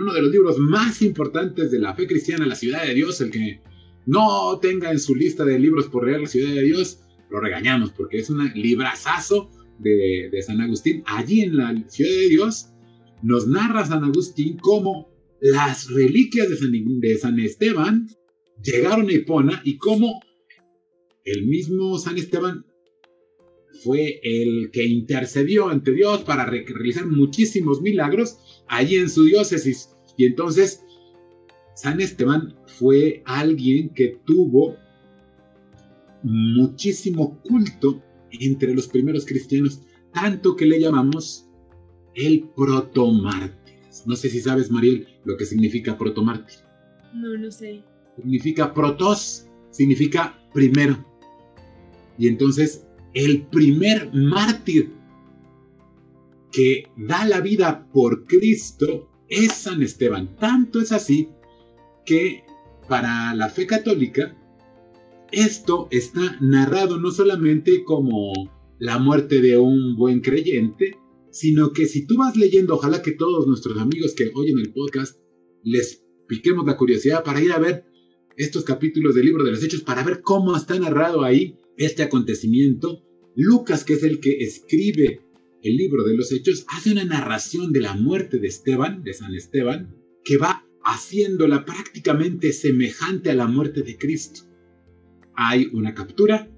uno 0.00 0.12
de 0.12 0.22
los 0.22 0.30
libros 0.30 0.58
más 0.58 1.02
importantes 1.02 1.70
de 1.70 1.78
la 1.80 1.94
fe 1.94 2.06
cristiana, 2.06 2.46
La 2.46 2.54
Ciudad 2.54 2.84
de 2.84 2.94
Dios, 2.94 3.20
el 3.20 3.30
que 3.30 3.60
no 4.06 4.58
tenga 4.60 4.90
en 4.90 5.00
su 5.00 5.14
lista 5.14 5.44
de 5.44 5.58
libros 5.58 5.86
por 5.86 6.06
leer 6.06 6.20
La 6.20 6.28
Ciudad 6.28 6.54
de 6.54 6.62
Dios, 6.62 7.00
lo 7.30 7.40
regañamos 7.40 7.90
porque 7.90 8.18
es 8.18 8.30
un 8.30 8.44
librazazo 8.54 9.50
de, 9.78 10.28
de 10.30 10.42
San 10.42 10.60
Agustín. 10.60 11.02
Allí 11.06 11.42
en 11.42 11.56
la 11.56 11.74
Ciudad 11.88 12.10
de 12.10 12.28
Dios 12.28 12.70
nos 13.22 13.46
narra 13.46 13.86
San 13.86 14.04
Agustín 14.04 14.58
cómo 14.58 15.10
las 15.40 15.88
reliquias 15.90 16.48
de 16.48 17.16
San, 17.18 17.38
Esteban 17.38 18.08
llegaron 18.62 19.08
a 19.08 19.12
Hipona 19.12 19.60
y 19.64 19.78
cómo 19.78 20.20
el 21.24 21.46
mismo 21.46 21.98
San 21.98 22.18
Esteban 22.18 22.64
fue 23.84 24.20
el 24.22 24.70
que 24.72 24.84
intercedió 24.84 25.68
ante 25.68 25.92
Dios 25.92 26.22
para 26.22 26.46
realizar 26.46 27.06
muchísimos 27.06 27.80
milagros 27.80 28.38
allí 28.66 28.96
en 28.96 29.08
su 29.08 29.24
diócesis. 29.24 29.90
Y 30.16 30.26
entonces, 30.26 30.82
San 31.76 32.00
Esteban 32.00 32.56
fue 32.66 33.22
alguien 33.24 33.94
que 33.94 34.18
tuvo 34.24 34.76
muchísimo 36.24 37.40
culto 37.42 38.02
entre 38.32 38.74
los 38.74 38.88
primeros 38.88 39.24
cristianos, 39.24 39.82
tanto 40.12 40.56
que 40.56 40.66
le 40.66 40.80
llamamos 40.80 41.47
el 42.14 42.48
protomártir. 42.54 43.74
No 44.06 44.16
sé 44.16 44.30
si 44.30 44.40
sabes, 44.40 44.70
Mariel, 44.70 45.06
lo 45.24 45.36
que 45.36 45.44
significa 45.44 45.98
protomártir. 45.98 46.58
No, 47.14 47.36
no 47.36 47.50
sé. 47.50 47.82
Significa 48.16 48.72
protos, 48.72 49.46
significa 49.70 50.38
primero. 50.52 51.04
Y 52.18 52.28
entonces, 52.28 52.86
el 53.14 53.46
primer 53.46 54.12
mártir 54.12 54.92
que 56.52 56.88
da 56.96 57.24
la 57.26 57.40
vida 57.40 57.86
por 57.92 58.26
Cristo 58.26 59.08
es 59.28 59.52
San 59.52 59.82
Esteban. 59.82 60.34
Tanto 60.36 60.80
es 60.80 60.92
así 60.92 61.28
que 62.04 62.44
para 62.88 63.34
la 63.34 63.48
fe 63.48 63.66
católica, 63.66 64.34
esto 65.30 65.88
está 65.90 66.38
narrado 66.40 66.98
no 66.98 67.10
solamente 67.10 67.84
como 67.84 68.32
la 68.78 68.98
muerte 68.98 69.40
de 69.42 69.58
un 69.58 69.96
buen 69.96 70.20
creyente, 70.20 70.96
sino 71.30 71.72
que 71.72 71.86
si 71.86 72.06
tú 72.06 72.16
vas 72.16 72.36
leyendo, 72.36 72.74
ojalá 72.74 73.02
que 73.02 73.12
todos 73.12 73.46
nuestros 73.46 73.78
amigos 73.78 74.14
que 74.14 74.30
oyen 74.34 74.58
el 74.58 74.72
podcast 74.72 75.18
les 75.62 76.04
piquemos 76.26 76.66
la 76.66 76.76
curiosidad 76.76 77.24
para 77.24 77.42
ir 77.42 77.52
a 77.52 77.58
ver 77.58 77.84
estos 78.36 78.64
capítulos 78.64 79.14
del 79.14 79.26
libro 79.26 79.44
de 79.44 79.50
los 79.50 79.62
Hechos, 79.62 79.82
para 79.82 80.04
ver 80.04 80.20
cómo 80.22 80.56
está 80.56 80.78
narrado 80.78 81.24
ahí 81.24 81.58
este 81.76 82.02
acontecimiento. 82.02 83.02
Lucas, 83.34 83.84
que 83.84 83.94
es 83.94 84.02
el 84.04 84.20
que 84.20 84.38
escribe 84.38 85.20
el 85.62 85.76
libro 85.76 86.04
de 86.04 86.14
los 86.14 86.30
Hechos, 86.30 86.64
hace 86.68 86.92
una 86.92 87.04
narración 87.04 87.72
de 87.72 87.80
la 87.80 87.94
muerte 87.94 88.38
de 88.38 88.46
Esteban, 88.46 89.02
de 89.02 89.14
San 89.14 89.34
Esteban, 89.34 89.94
que 90.24 90.36
va 90.36 90.64
haciéndola 90.84 91.64
prácticamente 91.64 92.52
semejante 92.52 93.30
a 93.30 93.34
la 93.34 93.46
muerte 93.46 93.82
de 93.82 93.98
Cristo. 93.98 94.42
Hay 95.34 95.68
una 95.72 95.94
captura, 95.94 96.48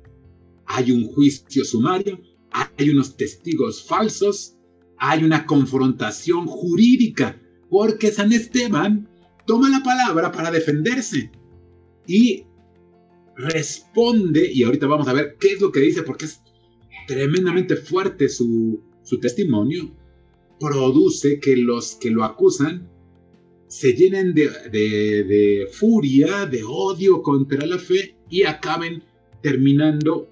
hay 0.67 0.93
un 0.93 1.05
juicio 1.05 1.65
sumario, 1.65 2.21
hay 2.51 2.91
unos 2.91 3.17
testigos 3.17 3.83
falsos, 3.83 4.57
hay 5.01 5.25
una 5.25 5.47
confrontación 5.47 6.47
jurídica, 6.47 7.41
porque 7.69 8.13
San 8.13 8.33
Esteban 8.33 9.09
toma 9.47 9.69
la 9.69 9.83
palabra 9.83 10.31
para 10.31 10.51
defenderse 10.51 11.31
y 12.07 12.45
responde, 13.37 14.51
y 14.53 14.63
ahorita 14.63 14.87
vamos 14.87 15.09
a 15.09 15.13
ver 15.13 15.37
qué 15.41 15.55
es 15.55 15.61
lo 15.61 15.73
que 15.73 15.81
dice, 15.81 16.03
porque 16.03 16.27
es 16.27 16.43
tremendamente 17.09 17.77
fuerte 17.77 18.29
su, 18.29 18.83
su 19.03 19.19
testimonio 19.19 19.91
produce 20.61 21.41
que 21.41 21.57
los 21.57 21.97
que 21.97 22.11
lo 22.11 22.23
acusan 22.23 22.89
se 23.67 23.95
llenen 23.95 24.35
de, 24.35 24.49
de, 24.71 25.69
furia, 25.73 26.45
de 26.45 26.63
odio 26.65 27.23
contra 27.23 27.65
la 27.67 27.79
fe 27.79 28.17
y 28.29 28.43
acaben 28.43 29.03
terminando 29.43 30.29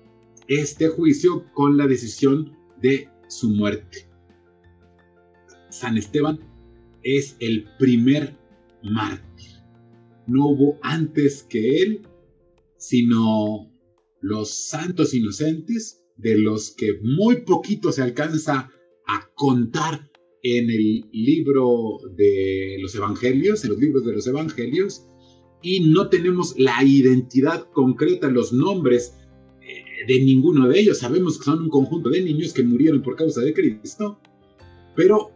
este 0.49 0.89
juicio 0.89 1.47
con 1.55 1.77
la 1.77 1.87
decisión 1.87 2.57
de 2.83 3.09
su 3.29 3.51
muerte. 3.51 4.08
San 5.71 5.97
Esteban 5.97 6.41
es 7.03 7.37
el 7.41 7.65
primer 7.79 8.37
mártir. 8.83 9.51
No 10.27 10.49
hubo 10.49 10.79
antes 10.83 11.43
que 11.43 11.83
él, 11.83 12.03
sino 12.77 13.71
los 14.21 14.69
santos 14.69 15.15
inocentes 15.15 16.05
de 16.17 16.39
los 16.39 16.73
que 16.73 16.99
muy 17.03 17.43
poquito 17.43 17.93
se 17.93 18.03
alcanza 18.03 18.71
a 19.07 19.31
contar 19.35 20.11
en 20.43 20.71
el 20.71 21.09
libro 21.13 21.99
de 22.15 22.77
los 22.81 22.95
evangelios, 22.95 23.65
en 23.65 23.71
los 23.71 23.79
libros 23.79 24.05
de 24.05 24.13
los 24.13 24.27
evangelios, 24.27 25.07
y 25.63 25.81
no 25.81 26.09
tenemos 26.09 26.55
la 26.59 26.85
identidad 26.85 27.69
concreta, 27.73 28.29
los 28.29 28.53
nombres 28.53 29.15
eh, 29.61 30.07
de 30.07 30.21
ninguno 30.21 30.69
de 30.69 30.79
ellos. 30.79 30.99
Sabemos 30.99 31.39
que 31.39 31.45
son 31.45 31.63
un 31.63 31.69
conjunto 31.69 32.11
de 32.11 32.23
niños 32.23 32.53
que 32.53 32.63
murieron 32.63 33.03
por 33.03 33.17
causa 33.17 33.41
de 33.41 33.53
Cristo, 33.53 34.21
pero 34.95 35.33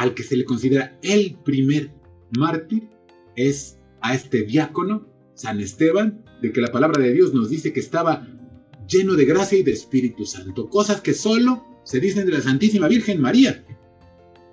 al 0.00 0.14
que 0.14 0.22
se 0.22 0.34
le 0.34 0.46
considera 0.46 0.98
el 1.02 1.36
primer 1.44 1.92
mártir 2.34 2.88
es 3.36 3.78
a 4.00 4.14
este 4.14 4.44
diácono, 4.44 5.06
San 5.34 5.60
Esteban, 5.60 6.24
de 6.40 6.52
que 6.52 6.62
la 6.62 6.72
palabra 6.72 7.02
de 7.02 7.12
Dios 7.12 7.34
nos 7.34 7.50
dice 7.50 7.74
que 7.74 7.80
estaba 7.80 8.26
lleno 8.88 9.12
de 9.12 9.26
gracia 9.26 9.58
y 9.58 9.62
de 9.62 9.72
Espíritu 9.72 10.24
Santo, 10.24 10.70
cosas 10.70 11.02
que 11.02 11.12
solo 11.12 11.66
se 11.84 12.00
dicen 12.00 12.24
de 12.24 12.32
la 12.32 12.40
Santísima 12.40 12.88
Virgen 12.88 13.20
María, 13.20 13.62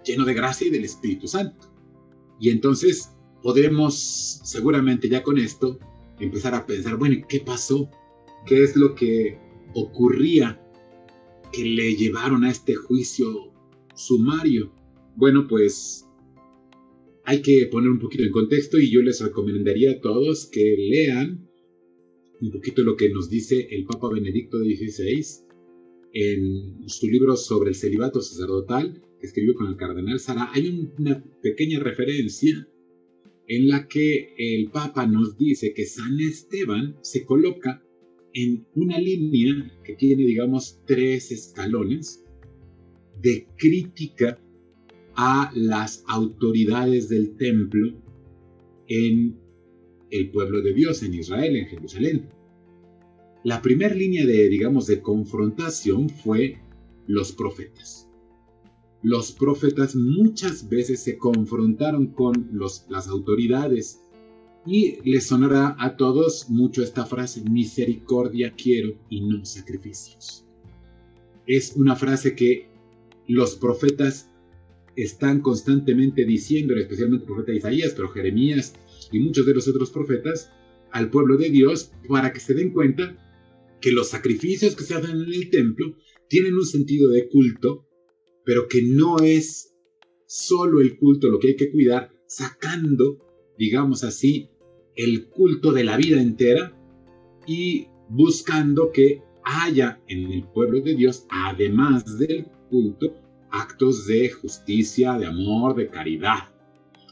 lleno 0.04 0.26
de 0.26 0.34
gracia 0.34 0.68
y 0.68 0.70
del 0.70 0.84
Espíritu 0.84 1.30
Santo. 1.30 1.74
Y 2.42 2.50
entonces 2.50 3.12
podremos 3.42 4.42
seguramente 4.44 5.08
ya 5.08 5.24
con 5.24 5.38
esto 5.38 5.80
empezar 6.20 6.56
a 6.56 6.66
pensar, 6.66 6.98
bueno, 6.98 7.26
¿qué 7.30 7.40
pasó? 7.40 7.90
¿Qué 8.46 8.66
es 8.66 8.76
lo 8.76 8.96
que 8.96 9.40
ocurría 9.74 10.62
que 11.54 11.64
le 11.64 11.96
llevaron 11.96 12.44
a 12.44 12.52
este 12.52 12.76
juicio 12.76 13.54
sumario? 13.96 14.76
Bueno, 15.18 15.48
pues 15.48 16.06
hay 17.26 17.42
que 17.42 17.68
poner 17.72 17.90
un 17.90 17.98
poquito 17.98 18.24
en 18.24 18.32
contexto 18.32 18.78
y 18.78 18.92
yo 18.92 19.02
les 19.02 19.20
recomendaría 19.20 19.94
a 19.94 20.00
todos 20.00 20.46
que 20.46 20.76
lean 20.78 21.50
un 22.40 22.52
poquito 22.52 22.84
lo 22.84 22.96
que 22.96 23.10
nos 23.10 23.28
dice 23.28 23.68
el 23.72 23.86
Papa 23.86 24.12
Benedicto 24.14 24.60
XVI 24.60 25.26
en 26.14 26.88
su 26.88 27.08
libro 27.08 27.36
sobre 27.36 27.70
el 27.70 27.76
celibato 27.76 28.22
sacerdotal 28.22 29.02
que 29.20 29.26
escribió 29.26 29.56
con 29.56 29.66
el 29.66 29.76
cardenal 29.76 30.20
Sara. 30.20 30.52
Hay 30.54 30.92
una 31.00 31.26
pequeña 31.42 31.80
referencia 31.80 32.68
en 33.48 33.68
la 33.70 33.88
que 33.88 34.36
el 34.38 34.70
Papa 34.70 35.08
nos 35.08 35.36
dice 35.36 35.74
que 35.74 35.88
San 35.88 36.20
Esteban 36.20 36.96
se 37.02 37.26
coloca 37.26 37.84
en 38.36 38.68
una 38.76 39.00
línea 39.00 39.82
que 39.84 39.96
tiene, 39.96 40.28
digamos, 40.28 40.80
tres 40.86 41.32
escalones 41.32 42.24
de 43.20 43.48
crítica 43.58 44.40
a 45.18 45.52
las 45.56 46.04
autoridades 46.08 47.10
del 47.10 47.36
templo 47.38 47.92
en 48.88 49.36
el 50.12 50.30
pueblo 50.30 50.62
de 50.62 50.74
Dios 50.74 51.04
en 51.04 51.16
Israel, 51.16 51.56
en 51.56 51.66
Jerusalén. 51.66 52.30
La 53.44 53.62
primera 53.62 53.96
línea 53.96 54.26
de, 54.26 54.48
digamos, 54.48 54.86
de 54.88 55.02
confrontación 55.02 56.10
fue 56.10 56.62
los 57.08 57.32
profetas. 57.32 58.04
los 59.04 59.32
profetas 59.32 59.96
muchas 59.96 60.68
veces 60.68 61.02
se 61.02 61.18
confrontaron 61.18 62.08
con 62.08 62.50
los, 62.52 62.86
las 62.90 63.08
autoridades 63.08 64.02
y 64.66 64.98
les 65.10 65.28
sonará 65.28 65.76
a 65.80 65.96
todos 65.96 66.50
mucho 66.50 66.84
esta 66.84 67.06
frase, 67.06 67.42
misericordia 67.50 68.54
quiero 68.58 68.96
y 69.10 69.22
no 69.22 69.46
sacrificios. 69.46 70.46
Es 71.46 71.74
una 71.76 71.96
frase 71.96 72.36
que 72.36 72.70
los 73.28 73.56
profetas 73.56 74.30
están 74.98 75.42
constantemente 75.42 76.26
diciendo, 76.26 76.76
especialmente 76.76 77.26
el 77.26 77.34
profeta 77.34 77.54
Isaías, 77.54 77.94
pero 77.96 78.10
Jeremías 78.10 78.74
y 79.12 79.20
muchos 79.20 79.46
de 79.46 79.54
los 79.54 79.68
otros 79.68 79.92
profetas, 79.92 80.52
al 80.92 81.10
pueblo 81.12 81.38
de 81.38 81.50
Dios 81.50 81.92
para 82.10 82.34
que 82.34 82.40
se 82.40 82.56
den 82.56 82.72
cuenta 82.72 83.16
que 83.80 83.92
los 83.92 84.10
sacrificios 84.10 84.76
que 84.76 84.84
se 84.84 84.96
hacen 84.96 85.22
en 85.22 85.34
el 85.34 85.50
templo 85.50 85.96
tienen 86.28 86.56
un 86.56 86.66
sentido 86.66 87.10
de 87.10 87.30
culto, 87.30 87.88
pero 88.44 88.68
que 88.68 88.82
no 88.82 89.20
es 89.20 89.76
solo 90.26 90.82
el 90.82 90.98
culto 90.98 91.30
lo 91.30 91.40
que 91.40 91.50
hay 91.50 91.56
que 91.56 91.72
cuidar, 91.72 92.12
sacando, 92.26 93.20
digamos 93.58 94.04
así, 94.04 94.50
el 94.96 95.28
culto 95.28 95.72
de 95.72 95.84
la 95.84 95.96
vida 95.96 96.20
entera 96.20 96.74
y 97.46 97.88
buscando 98.10 98.92
que 98.92 99.22
haya 99.44 100.02
en 100.08 100.32
el 100.32 100.44
pueblo 100.44 100.82
de 100.82 100.96
Dios, 100.96 101.26
además 101.30 102.18
del 102.18 102.48
culto, 102.70 103.14
actos 103.52 104.08
de 104.08 104.30
justicia, 104.30 105.18
de 105.18 105.28
amor, 105.28 105.76
de 105.76 105.90
caridad. 105.90 106.50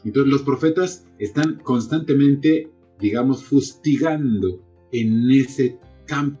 Entonces 0.04 0.32
los 0.32 0.42
profetas 0.42 1.06
están 1.18 1.56
constantemente, 1.56 2.70
digamos, 3.00 3.44
fustigando 3.44 4.62
en 4.92 5.30
ese 5.30 5.78
campo. 6.06 6.40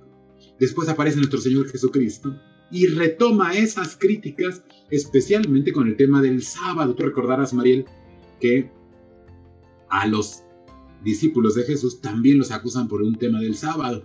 Después 0.58 0.88
aparece 0.88 1.16
nuestro 1.16 1.40
Señor 1.40 1.68
Jesucristo 1.68 2.38
y 2.70 2.86
retoma 2.86 3.54
esas 3.54 3.96
críticas, 3.96 4.64
especialmente 4.90 5.72
con 5.72 5.88
el 5.88 5.96
tema 5.96 6.22
del 6.22 6.42
sábado. 6.42 6.94
Tú 6.94 7.04
recordarás, 7.04 7.52
Mariel, 7.52 7.84
que 8.40 8.70
a 9.88 10.06
los 10.06 10.42
discípulos 11.02 11.54
de 11.54 11.64
Jesús 11.64 12.00
también 12.00 12.38
los 12.38 12.50
acusan 12.50 12.88
por 12.88 13.02
un 13.02 13.16
tema 13.16 13.40
del 13.40 13.56
sábado. 13.56 14.04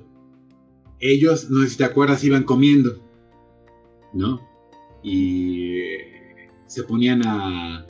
Ellos, 1.00 1.50
no 1.50 1.62
sé 1.64 1.70
si 1.70 1.78
te 1.78 1.84
acuerdas, 1.84 2.24
iban 2.24 2.44
comiendo, 2.44 3.02
¿no? 4.14 4.51
Y 5.04 5.78
se 6.68 6.84
ponían 6.84 7.26
a 7.26 7.88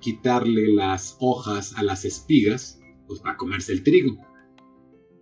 quitarle 0.00 0.68
las 0.74 1.16
hojas 1.20 1.74
a 1.76 1.82
las 1.82 2.04
espigas, 2.04 2.80
pues 3.06 3.20
para 3.20 3.36
comerse 3.36 3.72
el 3.72 3.82
trigo. 3.82 4.16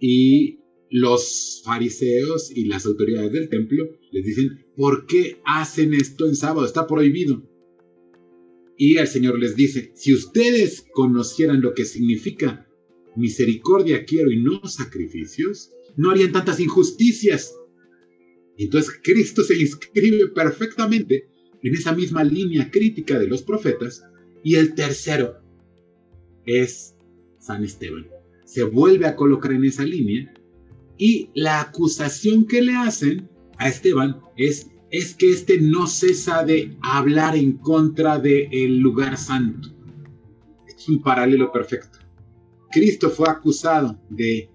Y 0.01 0.61
los 0.91 1.63
fariseos 1.65 2.51
y 2.51 2.65
las 2.65 2.87
autoridades 2.87 3.33
del 3.33 3.49
templo 3.49 3.85
les 4.11 4.25
dicen, 4.25 4.67
¿por 4.77 5.07
qué 5.07 5.41
hacen 5.45 5.95
esto 5.95 6.27
en 6.27 6.35
sábado? 6.35 6.67
Está 6.67 6.87
prohibido. 6.87 7.49
Y 8.77 8.97
el 8.97 9.07
Señor 9.07 9.39
les 9.39 9.55
dice, 9.57 9.93
si 9.95 10.15
ustedes 10.15 10.87
conocieran 10.95 11.61
lo 11.61 11.75
que 11.75 11.85
significa 11.85 12.67
misericordia 13.15 14.05
quiero 14.05 14.31
y 14.31 14.43
no 14.43 14.67
sacrificios, 14.67 15.71
no 15.97 16.11
harían 16.11 16.33
tantas 16.33 16.61
injusticias. 16.61 17.55
Entonces 18.57 19.01
Cristo 19.03 19.43
se 19.43 19.59
inscribe 19.59 20.29
perfectamente 20.29 21.29
en 21.63 21.75
esa 21.75 21.93
misma 21.95 22.25
línea 22.25 22.71
crítica 22.71 23.19
de 23.19 23.27
los 23.27 23.43
profetas. 23.43 24.03
Y 24.43 24.55
el 24.57 24.75
tercero 24.75 25.41
es 26.47 26.95
San 27.39 27.65
Esteban. 27.65 28.07
Se 28.45 28.65
vuelve 28.65 29.07
a 29.07 29.17
colocar 29.17 29.53
en 29.53 29.65
esa 29.65 29.85
línea 29.85 30.33
y 30.99 31.31
la 31.35 31.61
acusación 31.61 32.47
que 32.47 32.61
le 32.63 32.75
hacen 32.75 33.29
a 33.59 33.69
Esteban 33.69 34.21
es, 34.37 34.71
es 34.91 35.15
que 35.15 35.31
éste 35.31 35.61
no 35.61 35.87
cesa 35.87 36.45
de 36.45 36.77
hablar 36.83 37.37
en 37.37 37.59
contra 37.59 38.19
del 38.19 38.79
lugar 38.79 39.17
santo. 39.17 39.69
Es 40.67 40.89
un 40.89 41.03
paralelo 41.03 41.53
perfecto. 41.53 41.99
Cristo 42.71 43.11
fue 43.11 43.29
acusado 43.29 44.01
de 44.11 44.51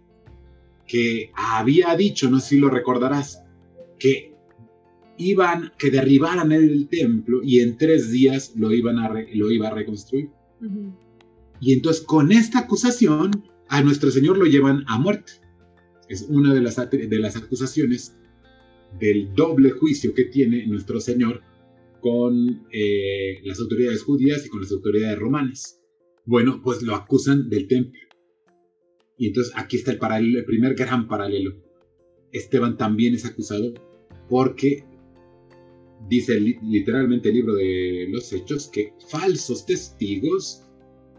que 0.87 1.31
había 1.35 1.95
dicho, 1.95 2.29
no 2.29 2.39
sé 2.39 2.49
si 2.49 2.57
lo 2.59 2.69
recordarás, 2.69 3.41
que 3.99 4.35
iban, 5.17 5.71
que 5.77 5.91
derribaran 5.91 6.51
el 6.51 6.87
templo 6.89 7.41
y 7.43 7.59
en 7.59 7.77
tres 7.77 8.11
días 8.11 8.53
lo, 8.55 8.73
iban 8.73 8.99
a 8.99 9.09
lo 9.33 9.51
iba 9.51 9.67
a 9.67 9.73
reconstruir. 9.73 10.29
Y 11.59 11.73
entonces 11.73 12.03
con 12.03 12.31
esta 12.31 12.59
acusación 12.59 13.31
a 13.67 13.81
nuestro 13.81 14.11
Señor 14.11 14.37
lo 14.37 14.45
llevan 14.45 14.83
a 14.87 14.99
muerte. 14.99 15.33
Es 16.07 16.25
una 16.29 16.53
de 16.53 16.61
las, 16.61 16.75
de 16.75 17.19
las 17.19 17.35
acusaciones 17.35 18.15
del 18.99 19.33
doble 19.33 19.71
juicio 19.71 20.13
que 20.13 20.25
tiene 20.25 20.65
nuestro 20.67 20.99
Señor 20.99 21.41
con 22.01 22.67
eh, 22.71 23.39
las 23.43 23.59
autoridades 23.59 24.03
judías 24.03 24.45
y 24.45 24.49
con 24.49 24.61
las 24.61 24.71
autoridades 24.71 25.17
romanas. 25.17 25.81
Bueno, 26.25 26.61
pues 26.63 26.81
lo 26.83 26.95
acusan 26.95 27.49
del 27.49 27.67
templo. 27.67 27.99
Y 29.17 29.27
entonces 29.27 29.53
aquí 29.55 29.77
está 29.77 29.91
el, 29.91 29.97
paralelo, 29.97 30.39
el 30.39 30.45
primer 30.45 30.75
gran 30.75 31.07
paralelo. 31.07 31.55
Esteban 32.31 32.77
también 32.77 33.15
es 33.15 33.25
acusado 33.25 33.73
porque 34.29 34.83
dice 36.07 36.39
literalmente 36.39 37.29
el 37.29 37.35
libro 37.35 37.55
de 37.55 38.07
los 38.09 38.31
hechos 38.33 38.67
que 38.67 38.93
falsos 39.07 39.65
testigos 39.65 40.63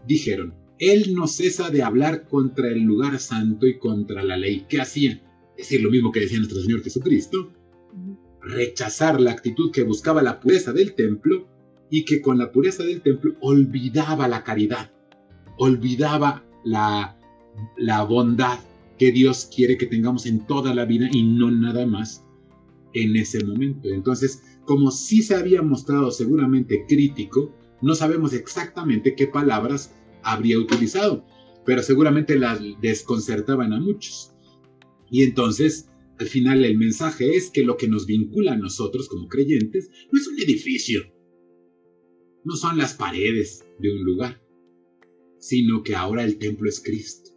dijeron, 0.05 0.53
él 0.79 1.13
no 1.15 1.27
cesa 1.27 1.69
de 1.69 1.81
hablar 1.81 2.27
contra 2.27 2.69
el 2.69 2.81
lugar 2.81 3.19
santo 3.19 3.65
y 3.67 3.77
contra 3.77 4.23
la 4.23 4.37
ley. 4.37 4.65
¿Qué 4.69 4.79
hacían? 4.79 5.21
Es 5.57 5.69
decir, 5.69 5.81
lo 5.81 5.89
mismo 5.89 6.11
que 6.11 6.21
decía 6.21 6.37
nuestro 6.37 6.61
Señor 6.61 6.83
Jesucristo, 6.83 7.51
rechazar 8.41 9.19
la 9.19 9.31
actitud 9.31 9.71
que 9.71 9.83
buscaba 9.83 10.21
la 10.21 10.39
pureza 10.39 10.71
del 10.71 10.93
templo 10.93 11.47
y 11.89 12.05
que 12.05 12.21
con 12.21 12.37
la 12.37 12.51
pureza 12.51 12.83
del 12.83 13.01
templo 13.01 13.33
olvidaba 13.41 14.27
la 14.27 14.43
caridad, 14.43 14.91
olvidaba 15.57 16.45
la, 16.63 17.17
la 17.77 18.03
bondad 18.03 18.59
que 18.97 19.11
Dios 19.11 19.49
quiere 19.53 19.77
que 19.77 19.85
tengamos 19.85 20.25
en 20.25 20.45
toda 20.45 20.73
la 20.73 20.85
vida 20.85 21.09
y 21.11 21.23
no 21.23 21.51
nada 21.51 21.85
más 21.85 22.26
en 23.03 23.15
ese 23.15 23.43
momento. 23.43 23.89
Entonces, 23.89 24.43
como 24.65 24.91
sí 24.91 25.21
se 25.21 25.35
había 25.35 25.61
mostrado 25.61 26.11
seguramente 26.11 26.85
crítico, 26.87 27.55
no 27.81 27.95
sabemos 27.95 28.33
exactamente 28.33 29.15
qué 29.15 29.27
palabras 29.27 29.95
habría 30.23 30.59
utilizado, 30.59 31.25
pero 31.65 31.83
seguramente 31.83 32.37
las 32.37 32.59
desconcertaban 32.81 33.73
a 33.73 33.79
muchos. 33.79 34.33
Y 35.09 35.23
entonces, 35.23 35.89
al 36.19 36.27
final 36.27 36.65
el 36.65 36.77
mensaje 36.77 37.35
es 37.35 37.49
que 37.49 37.63
lo 37.63 37.77
que 37.77 37.87
nos 37.87 38.05
vincula 38.05 38.53
a 38.53 38.57
nosotros 38.57 39.07
como 39.07 39.27
creyentes 39.27 39.89
no 40.11 40.19
es 40.19 40.27
un 40.27 40.39
edificio, 40.39 41.01
no 42.43 42.55
son 42.55 42.77
las 42.77 42.93
paredes 42.93 43.65
de 43.79 43.91
un 43.91 44.03
lugar, 44.03 44.41
sino 45.37 45.83
que 45.83 45.95
ahora 45.95 46.23
el 46.23 46.37
templo 46.37 46.67
es 46.67 46.79
Cristo. 46.79 47.31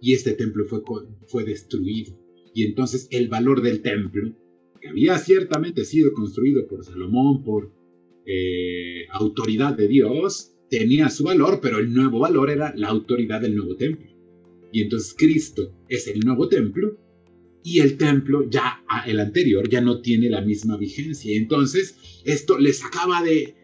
Y 0.00 0.12
este 0.12 0.32
templo 0.32 0.64
fue, 0.66 0.82
fue 1.26 1.44
destruido. 1.44 2.16
Y 2.54 2.64
entonces 2.64 3.08
el 3.10 3.28
valor 3.28 3.60
del 3.60 3.82
templo 3.82 4.34
había 4.88 5.18
ciertamente 5.18 5.84
sido 5.84 6.12
construido 6.12 6.66
por 6.66 6.84
Salomón, 6.84 7.42
por 7.44 7.72
eh, 8.26 9.06
autoridad 9.10 9.76
de 9.76 9.88
Dios, 9.88 10.52
tenía 10.68 11.08
su 11.10 11.24
valor, 11.24 11.60
pero 11.62 11.78
el 11.78 11.92
nuevo 11.92 12.20
valor 12.20 12.50
era 12.50 12.72
la 12.76 12.88
autoridad 12.88 13.40
del 13.40 13.56
nuevo 13.56 13.76
templo. 13.76 14.10
Y 14.72 14.82
entonces 14.82 15.14
Cristo 15.16 15.72
es 15.88 16.08
el 16.08 16.20
nuevo 16.20 16.48
templo 16.48 16.98
y 17.62 17.80
el 17.80 17.96
templo 17.96 18.48
ya, 18.48 18.84
el 19.06 19.20
anterior, 19.20 19.68
ya 19.68 19.80
no 19.80 20.00
tiene 20.00 20.28
la 20.28 20.40
misma 20.40 20.76
vigencia. 20.76 21.36
Entonces 21.36 22.22
esto 22.24 22.58
les 22.58 22.78
sacaba 22.78 23.22
de, 23.22 23.54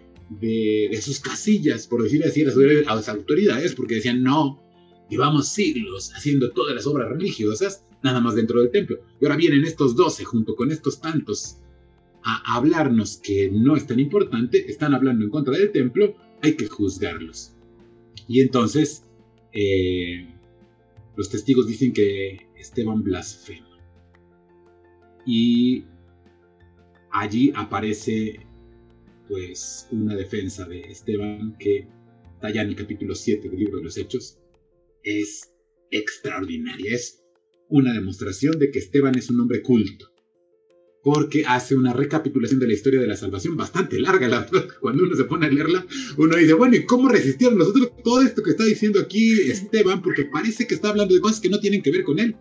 de, 0.40 0.98
sus 1.00 1.20
casillas, 1.20 1.86
por 1.86 2.02
decir 2.02 2.24
así, 2.24 2.44
a 2.86 2.94
las 2.94 3.08
autoridades, 3.08 3.74
porque 3.74 3.96
decían, 3.96 4.22
no, 4.22 4.62
llevamos 5.10 5.48
siglos 5.48 6.12
haciendo 6.14 6.50
todas 6.52 6.74
las 6.74 6.86
obras 6.86 7.10
religiosas, 7.10 7.84
nada 8.02 8.20
más 8.20 8.34
dentro 8.34 8.60
del 8.60 8.70
templo. 8.70 8.98
Y 9.20 9.24
ahora 9.24 9.36
vienen 9.36 9.64
estos 9.64 9.96
doce 9.96 10.24
junto 10.24 10.56
con 10.56 10.70
estos 10.70 11.00
tantos 11.00 11.58
a 12.24 12.56
hablarnos 12.56 13.16
que 13.16 13.50
no 13.50 13.76
es 13.76 13.86
tan 13.86 13.98
importante, 13.98 14.70
están 14.70 14.94
hablando 14.94 15.24
en 15.24 15.30
contra 15.30 15.54
del 15.54 15.72
templo, 15.72 16.14
hay 16.40 16.54
que 16.56 16.66
juzgarlos. 16.66 17.52
Y 18.28 18.40
entonces 18.40 19.04
eh, 19.52 20.28
los 21.16 21.28
testigos 21.28 21.66
dicen 21.66 21.92
que 21.92 22.48
Esteban 22.56 23.02
blasfema. 23.02 23.78
Y 25.26 25.84
allí 27.10 27.52
aparece 27.54 28.46
pues 29.28 29.88
una 29.90 30.14
defensa 30.16 30.64
de 30.66 30.80
Esteban 30.80 31.56
que 31.58 31.88
está 32.34 32.50
ya 32.50 32.62
en 32.62 32.68
el 32.68 32.76
capítulo 32.76 33.14
7 33.14 33.48
del 33.48 33.58
libro 33.58 33.78
de 33.78 33.84
los 33.84 33.96
Hechos. 33.96 34.38
Es 35.02 35.52
extraordinaria, 35.90 36.94
es 36.94 37.21
una 37.72 37.94
demostración 37.94 38.58
de 38.58 38.70
que 38.70 38.78
Esteban 38.78 39.16
es 39.16 39.30
un 39.30 39.40
hombre 39.40 39.62
culto, 39.62 40.12
porque 41.02 41.44
hace 41.46 41.74
una 41.74 41.94
recapitulación 41.94 42.60
de 42.60 42.66
la 42.66 42.74
historia 42.74 43.00
de 43.00 43.06
la 43.06 43.16
salvación 43.16 43.56
bastante 43.56 43.98
larga. 43.98 44.28
La, 44.28 44.46
cuando 44.80 45.04
uno 45.04 45.16
se 45.16 45.24
pone 45.24 45.46
a 45.46 45.50
leerla, 45.50 45.86
uno 46.18 46.36
dice, 46.36 46.52
bueno, 46.52 46.76
¿y 46.76 46.84
cómo 46.84 47.08
resistieron 47.08 47.58
nosotros 47.58 47.92
todo 48.04 48.20
esto 48.20 48.42
que 48.42 48.50
está 48.50 48.64
diciendo 48.64 49.00
aquí 49.00 49.40
Esteban? 49.50 50.02
Porque 50.02 50.26
parece 50.26 50.66
que 50.66 50.74
está 50.74 50.90
hablando 50.90 51.14
de 51.14 51.22
cosas 51.22 51.40
que 51.40 51.48
no 51.48 51.60
tienen 51.60 51.82
que 51.82 51.90
ver 51.90 52.04
con 52.04 52.18
él. 52.18 52.36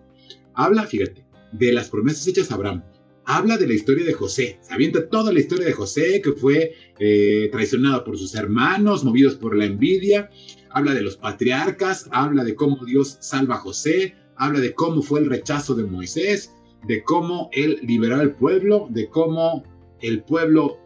Habla, 0.53 0.85
fíjate, 0.85 1.25
de 1.53 1.71
las 1.71 1.89
promesas 1.89 2.27
hechas 2.27 2.51
a 2.51 2.55
Abraham, 2.55 2.83
habla 3.23 3.57
de 3.57 3.67
la 3.67 3.73
historia 3.73 4.03
de 4.03 4.13
José, 4.13 4.59
se 4.61 4.73
avienta 4.73 5.07
toda 5.07 5.31
la 5.31 5.39
historia 5.39 5.65
de 5.65 5.71
José, 5.71 6.21
que 6.21 6.33
fue 6.33 6.73
eh, 6.99 7.47
traicionado 7.53 8.03
por 8.03 8.17
sus 8.17 8.35
hermanos, 8.35 9.05
movidos 9.05 9.35
por 9.35 9.55
la 9.55 9.63
envidia, 9.63 10.29
habla 10.69 10.93
de 10.93 11.01
los 11.01 11.15
patriarcas, 11.15 12.09
habla 12.11 12.43
de 12.43 12.53
cómo 12.53 12.83
Dios 12.85 13.17
salva 13.21 13.55
a 13.55 13.59
José, 13.59 14.15
habla 14.37 14.59
de 14.59 14.73
cómo 14.73 15.01
fue 15.01 15.19
el 15.19 15.29
rechazo 15.29 15.75
de 15.75 15.83
Moisés, 15.83 16.53
de 16.87 17.03
cómo 17.03 17.49
él 17.51 17.79
liberó 17.83 18.15
al 18.15 18.35
pueblo, 18.35 18.87
de 18.89 19.09
cómo 19.09 19.63
el 20.01 20.23
pueblo 20.23 20.79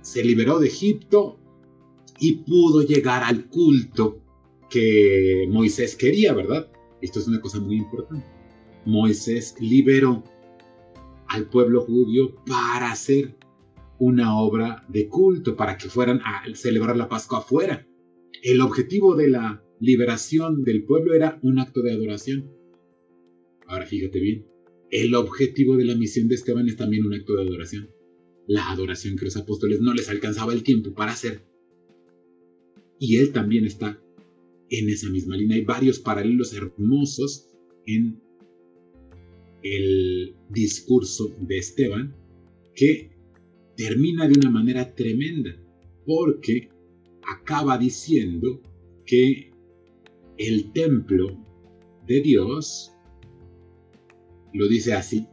se 0.00 0.24
liberó 0.24 0.58
de 0.58 0.68
Egipto 0.68 1.38
y 2.18 2.36
pudo 2.44 2.82
llegar 2.82 3.22
al 3.22 3.46
culto 3.48 4.20
que 4.70 5.46
Moisés 5.50 5.96
quería, 5.96 6.32
¿verdad? 6.32 6.70
Esto 7.00 7.20
es 7.20 7.28
una 7.28 7.40
cosa 7.40 7.60
muy 7.60 7.76
importante. 7.76 8.26
Moisés 8.84 9.54
liberó 9.60 10.24
al 11.28 11.48
pueblo 11.48 11.82
judío 11.82 12.34
para 12.46 12.92
hacer 12.92 13.36
una 13.98 14.38
obra 14.38 14.84
de 14.88 15.08
culto, 15.08 15.56
para 15.56 15.76
que 15.76 15.88
fueran 15.88 16.20
a 16.24 16.42
celebrar 16.54 16.96
la 16.96 17.08
Pascua 17.08 17.38
afuera. 17.38 17.86
El 18.42 18.60
objetivo 18.60 19.16
de 19.16 19.28
la 19.28 19.62
liberación 19.80 20.62
del 20.62 20.84
pueblo 20.84 21.14
era 21.14 21.38
un 21.42 21.58
acto 21.58 21.82
de 21.82 21.92
adoración. 21.92 22.50
Ahora 23.66 23.86
fíjate 23.86 24.20
bien, 24.20 24.46
el 24.90 25.14
objetivo 25.14 25.76
de 25.76 25.84
la 25.84 25.96
misión 25.96 26.28
de 26.28 26.36
Esteban 26.36 26.68
es 26.68 26.76
también 26.76 27.04
un 27.04 27.14
acto 27.14 27.34
de 27.34 27.42
adoración. 27.42 27.90
La 28.46 28.70
adoración 28.70 29.16
que 29.16 29.24
los 29.24 29.36
apóstoles 29.36 29.80
no 29.80 29.92
les 29.92 30.08
alcanzaba 30.08 30.52
el 30.52 30.62
tiempo 30.62 30.94
para 30.94 31.12
hacer. 31.12 31.42
Y 32.98 33.16
él 33.16 33.32
también 33.32 33.64
está 33.64 34.00
en 34.70 34.88
esa 34.88 35.10
misma 35.10 35.36
línea. 35.36 35.56
Hay 35.56 35.64
varios 35.64 35.98
paralelos 35.98 36.54
hermosos 36.54 37.48
en 37.86 38.20
el 39.62 40.34
discurso 40.50 41.34
de 41.40 41.58
Esteban 41.58 42.14
que 42.74 43.10
termina 43.76 44.28
de 44.28 44.38
una 44.38 44.50
manera 44.50 44.94
tremenda 44.94 45.56
porque 46.06 46.68
acaba 47.22 47.76
diciendo 47.76 48.62
que 49.04 49.50
el 50.38 50.72
templo 50.72 51.36
de 52.06 52.20
Dios, 52.20 52.92
lo 54.56 54.68
dice 54.68 54.94
así, 54.94 55.26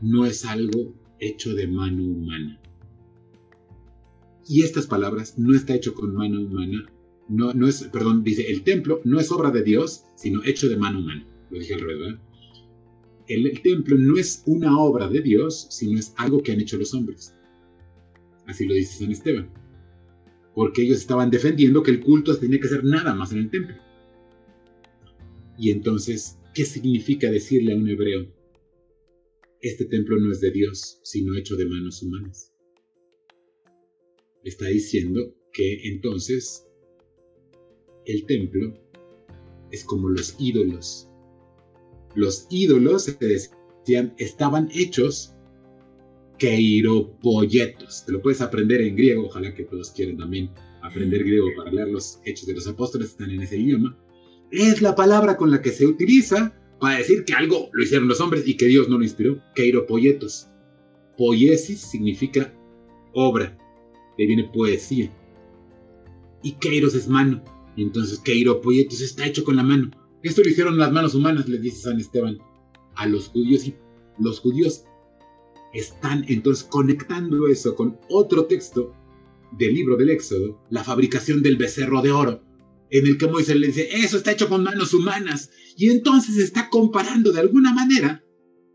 no 0.00 0.26
es 0.26 0.44
algo 0.44 0.94
hecho 1.18 1.54
de 1.54 1.66
mano 1.66 2.02
humana. 2.04 2.60
Y 4.46 4.62
estas 4.62 4.86
palabras, 4.86 5.38
no 5.38 5.54
está 5.54 5.74
hecho 5.74 5.94
con 5.94 6.14
mano 6.14 6.40
humana, 6.40 6.86
no, 7.28 7.54
no 7.54 7.68
es, 7.68 7.84
perdón, 7.84 8.24
dice, 8.24 8.50
el 8.50 8.62
templo 8.62 9.00
no 9.04 9.20
es 9.20 9.30
obra 9.30 9.50
de 9.50 9.62
Dios, 9.62 10.04
sino 10.16 10.42
hecho 10.44 10.68
de 10.68 10.76
mano 10.76 10.98
humana. 10.98 11.24
Lo 11.50 11.58
dije 11.58 11.74
al 11.74 11.80
revés, 11.80 11.98
¿verdad? 11.98 12.20
El, 13.28 13.46
el 13.46 13.62
templo 13.62 13.96
no 13.96 14.18
es 14.18 14.42
una 14.46 14.78
obra 14.78 15.08
de 15.08 15.22
Dios, 15.22 15.68
sino 15.70 15.98
es 15.98 16.12
algo 16.16 16.42
que 16.42 16.52
han 16.52 16.60
hecho 16.60 16.76
los 16.76 16.92
hombres. 16.92 17.34
Así 18.46 18.66
lo 18.66 18.74
dice 18.74 18.98
San 18.98 19.12
Esteban. 19.12 19.48
Porque 20.54 20.82
ellos 20.82 20.98
estaban 20.98 21.30
defendiendo 21.30 21.82
que 21.82 21.92
el 21.92 22.00
culto 22.00 22.36
tenía 22.36 22.60
que 22.60 22.68
ser 22.68 22.84
nada 22.84 23.14
más 23.14 23.32
en 23.32 23.38
el 23.38 23.50
templo. 23.50 23.76
Y 25.56 25.70
entonces, 25.70 26.38
¿qué 26.54 26.64
significa 26.64 27.30
decirle 27.30 27.72
a 27.72 27.76
un 27.76 27.88
hebreo? 27.88 28.26
Este 29.60 29.84
templo 29.84 30.18
no 30.18 30.32
es 30.32 30.40
de 30.40 30.50
Dios, 30.50 31.00
sino 31.02 31.36
hecho 31.36 31.56
de 31.56 31.66
manos 31.66 32.02
humanas. 32.02 32.52
Está 34.44 34.66
diciendo 34.66 35.34
que 35.52 35.88
entonces 35.88 36.66
el 38.04 38.26
templo 38.26 38.74
es 39.70 39.84
como 39.84 40.08
los 40.08 40.34
ídolos. 40.38 41.08
Los 42.14 42.46
ídolos, 42.50 43.08
estaban 44.18 44.68
hechos 44.74 45.34
queiropoyetos. 46.38 48.04
Te 48.04 48.12
lo 48.12 48.20
puedes 48.20 48.40
aprender 48.40 48.82
en 48.82 48.96
griego, 48.96 49.26
ojalá 49.26 49.54
que 49.54 49.64
todos 49.64 49.92
quieran 49.92 50.18
también 50.18 50.50
aprender 50.82 51.22
griego 51.22 51.46
para 51.56 51.70
leer 51.70 51.88
los 51.88 52.20
hechos 52.24 52.46
de 52.46 52.54
los 52.54 52.66
apóstoles, 52.66 53.10
están 53.10 53.30
en 53.30 53.42
ese 53.42 53.56
idioma. 53.56 53.96
Es 54.52 54.82
la 54.82 54.94
palabra 54.94 55.38
con 55.38 55.50
la 55.50 55.62
que 55.62 55.70
se 55.70 55.86
utiliza 55.86 56.52
para 56.78 56.98
decir 56.98 57.24
que 57.24 57.32
algo 57.32 57.70
lo 57.72 57.82
hicieron 57.82 58.06
los 58.06 58.20
hombres 58.20 58.46
y 58.46 58.58
que 58.58 58.66
Dios 58.66 58.86
no 58.86 58.98
lo 58.98 59.04
inspiró. 59.04 59.42
Queiropoyetos. 59.54 60.48
Poiesis 61.16 61.80
significa 61.80 62.52
obra, 63.14 63.56
de 64.18 64.26
viene 64.26 64.50
poesía. 64.52 65.10
Y 66.42 66.52
Keiros 66.52 66.94
es 66.94 67.08
mano. 67.08 67.42
Entonces 67.78 68.18
Queiropoyetos 68.18 69.00
está 69.00 69.26
hecho 69.26 69.42
con 69.42 69.56
la 69.56 69.62
mano. 69.62 69.90
Esto 70.22 70.42
lo 70.42 70.50
hicieron 70.50 70.76
las 70.76 70.92
manos 70.92 71.14
humanas, 71.14 71.48
le 71.48 71.58
dice 71.58 71.84
San 71.84 71.98
Esteban 71.98 72.36
a 72.94 73.06
los 73.06 73.28
judíos. 73.28 73.66
Y 73.66 73.74
los 74.18 74.40
judíos 74.40 74.84
están 75.72 76.26
entonces 76.28 76.64
conectando 76.64 77.48
eso 77.48 77.74
con 77.74 77.98
otro 78.10 78.44
texto 78.44 78.94
del 79.52 79.72
libro 79.72 79.96
del 79.96 80.10
Éxodo, 80.10 80.60
la 80.68 80.84
fabricación 80.84 81.42
del 81.42 81.56
becerro 81.56 82.02
de 82.02 82.10
oro, 82.10 82.42
en 82.92 83.06
el 83.06 83.16
que 83.16 83.26
Moisés 83.26 83.56
le 83.56 83.68
dice, 83.68 83.88
eso 83.90 84.18
está 84.18 84.32
hecho 84.32 84.50
con 84.50 84.62
manos 84.62 84.92
humanas. 84.92 85.50
Y 85.78 85.88
entonces 85.88 86.36
está 86.36 86.68
comparando 86.68 87.32
de 87.32 87.40
alguna 87.40 87.72
manera 87.72 88.22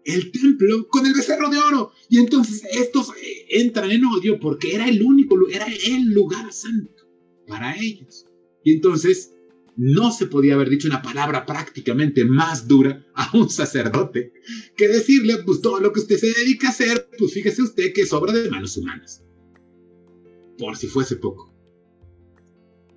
el 0.06 0.32
templo 0.32 0.88
con 0.88 1.06
el 1.06 1.14
becerro 1.14 1.50
de 1.52 1.60
oro. 1.60 1.92
Y 2.10 2.18
entonces 2.18 2.64
estos 2.72 3.12
entran 3.48 3.92
en 3.92 4.06
odio 4.06 4.40
porque 4.40 4.74
era 4.74 4.90
el 4.90 5.04
único, 5.04 5.38
era 5.50 5.68
el 5.68 6.06
lugar 6.06 6.52
santo 6.52 7.08
para 7.48 7.80
ellos. 7.80 8.26
Y 8.64 8.74
entonces 8.74 9.36
no 9.76 10.12
se 10.12 10.26
podía 10.26 10.56
haber 10.56 10.72
dicho 10.72 10.88
una 10.88 11.04
palabra 11.04 11.46
prácticamente 11.46 12.26
más 12.26 12.68
dura 12.68 13.06
a 13.14 13.30
un 13.38 13.52
sacerdote 13.52 14.34
que 14.76 14.88
decirle, 14.88 15.44
pues 15.46 15.62
todo 15.62 15.80
lo 15.80 15.94
que 15.94 16.00
usted 16.00 16.18
se 16.18 16.34
dedica 16.34 16.70
a 16.70 16.72
hacer, 16.72 17.08
pues 17.20 17.34
fíjese 17.34 17.62
usted 17.62 17.94
que 17.94 18.02
es 18.02 18.14
obra 18.14 18.34
de 18.34 18.50
manos 18.50 18.76
humanas. 18.78 19.24
Por 20.58 20.76
si 20.76 20.88
fuese 20.88 21.18
poco. 21.18 21.54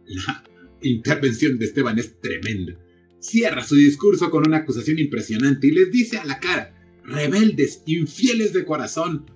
La 0.07 0.50
intervención 0.83 1.59
de 1.59 1.67
Esteban 1.67 1.99
es 1.99 2.21
tremenda. 2.21 2.79
Cierra 3.19 3.65
su 3.65 3.77
discurso 3.77 4.31
con 4.31 4.47
una 4.47 4.59
acusación 4.59 4.99
impresionante 4.99 5.67
y 5.67 5.73
les 5.73 5.91
dice 5.91 6.19
a 6.19 6.25
la 6.25 6.41
cara, 6.41 6.75
rebeldes, 7.05 7.83
infieles 7.87 8.53
de 8.53 8.65
corazón, 8.65 9.27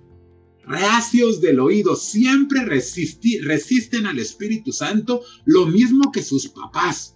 reacios 0.65 1.41
del 1.41 1.59
oído, 1.59 1.95
siempre 1.95 2.65
resisten 2.65 4.05
al 4.05 4.19
Espíritu 4.19 4.71
Santo 4.71 5.21
lo 5.45 5.67
mismo 5.67 6.11
que 6.11 6.23
sus 6.23 6.47
papás. 6.47 7.15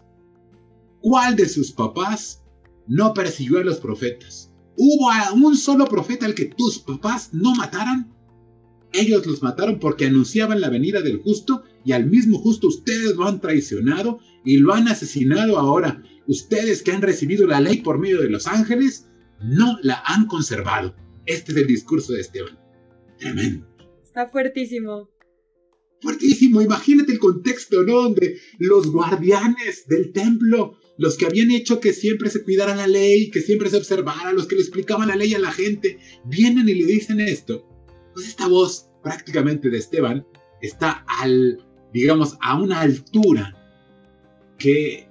¿Cuál 1.02 1.36
de 1.36 1.48
sus 1.48 1.72
papás 1.72 2.44
no 2.88 3.13
persiguió 3.13 3.60
a 3.60 3.63
los 3.63 3.80
profetas? 3.80 4.52
¿Hubo 4.76 5.10
un 5.34 5.58
solo 5.58 5.86
profeta 5.86 6.26
al 6.26 6.36
que 6.36 6.46
tus 6.46 6.80
papás 6.80 7.34
no 7.34 7.56
mataran? 7.56 8.13
Ellos 8.94 9.26
los 9.26 9.42
mataron 9.42 9.80
porque 9.80 10.06
anunciaban 10.06 10.62
la 10.62 10.70
venida 10.70 11.02
del 11.02 11.18
justo 11.18 11.63
y 11.86 11.92
al 11.92 12.06
mismo 12.06 12.38
justo 12.38 12.68
ustedes 12.68 13.15
lo 13.15 13.26
han 13.26 13.42
traicionado 13.42 14.20
y 14.46 14.58
lo 14.58 14.74
han 14.74 14.88
asesinado 14.88 15.58
ahora. 15.58 16.04
Ustedes 16.28 16.84
que 16.84 16.92
han 16.92 17.02
recibido 17.02 17.48
la 17.48 17.60
ley 17.60 17.78
por 17.78 18.00
medio 18.00 18.22
de 18.22 18.30
los 18.30 18.48
ángeles, 18.48 19.08
no 19.42 19.78
la 19.82 20.02
han 20.06 20.28
conservado. 20.28 20.96
Este 21.26 21.52
es 21.52 21.58
el 21.58 21.68
discurso 21.68 22.13
de 22.13 22.22
Esteban. 22.22 22.60
Tremendo. 23.18 23.68
Está 24.04 24.28
fuertísimo. 24.30 25.10
Fuertísimo. 26.02 26.62
Imagínate 26.62 27.13
el 27.13 27.20
contexto, 27.20 27.84
¿no? 27.84 28.04
Donde 28.04 28.39
los 28.60 28.92
guardianes 28.92 29.86
del 29.88 30.12
templo 30.12 30.78
los 31.00 31.15
que 31.15 31.26
habían 31.26 31.50
hecho 31.52 31.80
que 31.80 31.94
siempre 31.94 32.30
se 32.30 32.44
cuidara 32.44 32.76
la 32.76 32.86
ley, 32.86 33.32
que 33.32 33.39
siempre 33.39 33.70
se 33.70 33.78
observara, 33.78 34.34
los 34.34 34.48
que 34.48 34.56
le 34.56 34.62
explicaban 34.62 35.08
la 35.08 35.15
ley 35.15 35.34
a 35.34 35.39
la 35.39 35.54
gente, 35.54 35.98
vienen 36.26 36.68
y 36.68 36.74
le 36.74 36.86
dicen 36.86 37.22
esto. 37.22 37.65
Pues 38.13 38.28
esta 38.28 38.50
voz 38.50 38.89
prácticamente 39.02 39.70
de 39.70 39.78
Esteban 39.78 40.28
está 40.62 41.06
al, 41.08 41.65
digamos, 41.93 42.38
a 42.41 42.60
una 42.60 42.82
altura 42.82 43.56
que 44.58 45.08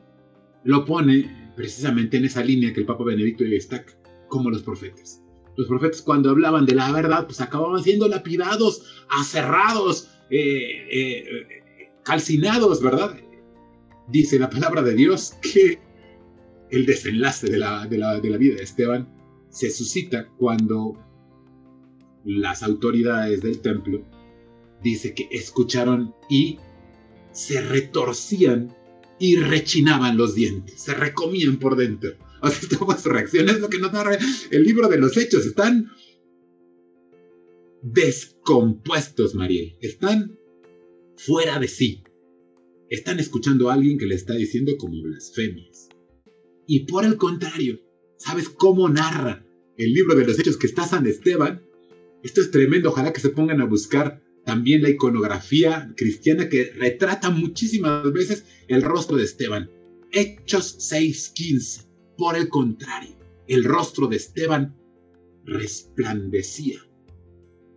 lo 0.65 0.85
pone 0.85 1.53
precisamente 1.57 2.17
en 2.17 2.27
esa 2.27 2.45
línea 2.45 2.73
que 2.73 2.81
el 2.81 2.87
Papa 2.87 3.05
Benedicto 3.05 3.45
destaca, 3.45 3.93
como 4.29 4.51
los 4.51 4.63
profetas. 4.63 5.23
Los 5.57 5.67
profetas 5.67 6.03
cuando 6.03 6.31
hablaban 6.31 6.67
de 6.67 6.75
la 6.75 6.93
verdad, 6.93 7.27
pues 7.27 7.41
acababan 7.41 7.83
siendo 7.83 8.07
lapidados, 8.09 9.05
aserrados, 9.09 10.09
eh, 10.31 10.87
eh, 10.91 11.91
calcinados, 12.05 12.83
¿verdad? 12.83 13.19
dice 14.09 14.39
la 14.39 14.51
palabra 14.51 14.83
de 14.83 14.95
Dios 14.95 15.35
que 15.43 15.79
el 16.71 16.87
desenlace 16.87 17.49
de 17.49 17.59
la, 17.59 17.87
de 17.87 17.99
la, 17.99 18.19
vida 18.19 18.57
de 18.57 18.63
Esteban 18.63 19.09
se 19.51 19.71
suscita 19.71 20.29
cuando 20.39 20.99
las 22.25 22.63
autoridades 22.63 23.43
del 23.43 23.61
templo 23.61 24.03
dice 24.83 25.15
que 25.15 25.29
escucharon 25.31 26.15
y 26.29 26.59
se 27.47 27.61
retorcían 27.61 28.75
y 29.19 29.37
rechinaban 29.37 30.17
los 30.17 30.35
dientes, 30.35 30.81
se 30.81 30.95
recomían 30.95 31.59
por 31.59 31.77
dentro. 31.77 32.17
O 32.41 32.49
sea, 32.51 32.69
estas 32.71 33.05
reacciones 33.05 33.59
lo 33.59 33.69
que 33.69 33.81
nos 33.81 33.91
da 33.91 34.05
el 34.53 34.63
libro 34.63 34.87
de 34.87 34.97
los 34.99 35.17
hechos. 35.17 35.45
Están 35.45 35.91
descompuestos, 37.83 39.35
Mariel. 39.35 39.77
Están 39.81 40.39
fuera 41.17 41.59
de 41.59 41.67
sí 41.67 42.05
están 42.91 43.19
escuchando 43.19 43.71
a 43.71 43.75
alguien 43.75 43.99
que 43.99 44.07
le 44.07 44.15
está 44.15 44.35
diciendo 44.35 44.77
como 44.79 45.03
blasfemias. 45.03 45.89
Y 46.67 46.81
por 46.81 47.05
el 47.05 47.17
contrario, 47.17 47.81
¿sabes 48.17 48.49
cómo 48.49 48.89
narra 48.89 49.45
el 49.77 49.93
libro 49.93 50.15
de 50.17 50.27
los 50.27 50.39
hechos 50.39 50.57
que 50.57 50.67
está 50.67 50.87
San 50.87 51.07
Esteban? 51.07 51.63
Esto 52.23 52.41
es 52.41 52.51
tremendo, 52.51 52.91
ojalá 52.91 53.13
que 53.13 53.21
se 53.21 53.31
pongan 53.31 53.61
a 53.61 53.67
buscar 53.67 54.23
también 54.49 54.81
la 54.81 54.89
iconografía 54.89 55.93
cristiana 55.95 56.49
que 56.49 56.73
retrata 56.73 57.29
muchísimas 57.29 58.11
veces 58.15 58.47
el 58.69 58.81
rostro 58.81 59.19
de 59.19 59.25
Esteban. 59.25 59.71
Hechos 60.11 60.79
6:15. 60.91 61.85
Por 62.17 62.35
el 62.35 62.49
contrario, 62.49 63.15
el 63.47 63.63
rostro 63.65 64.07
de 64.07 64.17
Esteban 64.17 64.75
resplandecía 65.45 66.81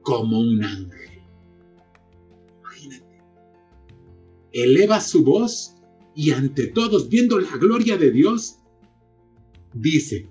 como 0.02 0.40
un 0.40 0.64
ángel. 0.64 1.24
Imagínate. 2.62 3.22
Eleva 4.54 5.02
su 5.02 5.26
voz 5.26 5.76
y 6.16 6.32
ante 6.32 6.68
todos, 6.68 7.10
viendo 7.10 7.38
la 7.38 7.58
gloria 7.58 7.98
de 7.98 8.12
Dios, 8.12 8.60
dice, 9.74 10.30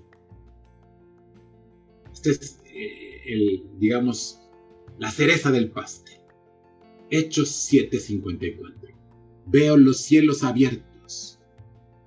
este 2.11 2.31
es 2.31 2.59
eh, 2.65 3.21
el, 3.27 3.63
digamos, 3.77 4.39
la 4.97 5.11
cereza 5.11 5.51
del 5.51 5.69
pastel. 5.69 6.20
Hechos 7.13 7.49
7:54. 7.69 8.95
Veo 9.45 9.75
los 9.75 9.97
cielos 9.97 10.43
abiertos 10.43 11.39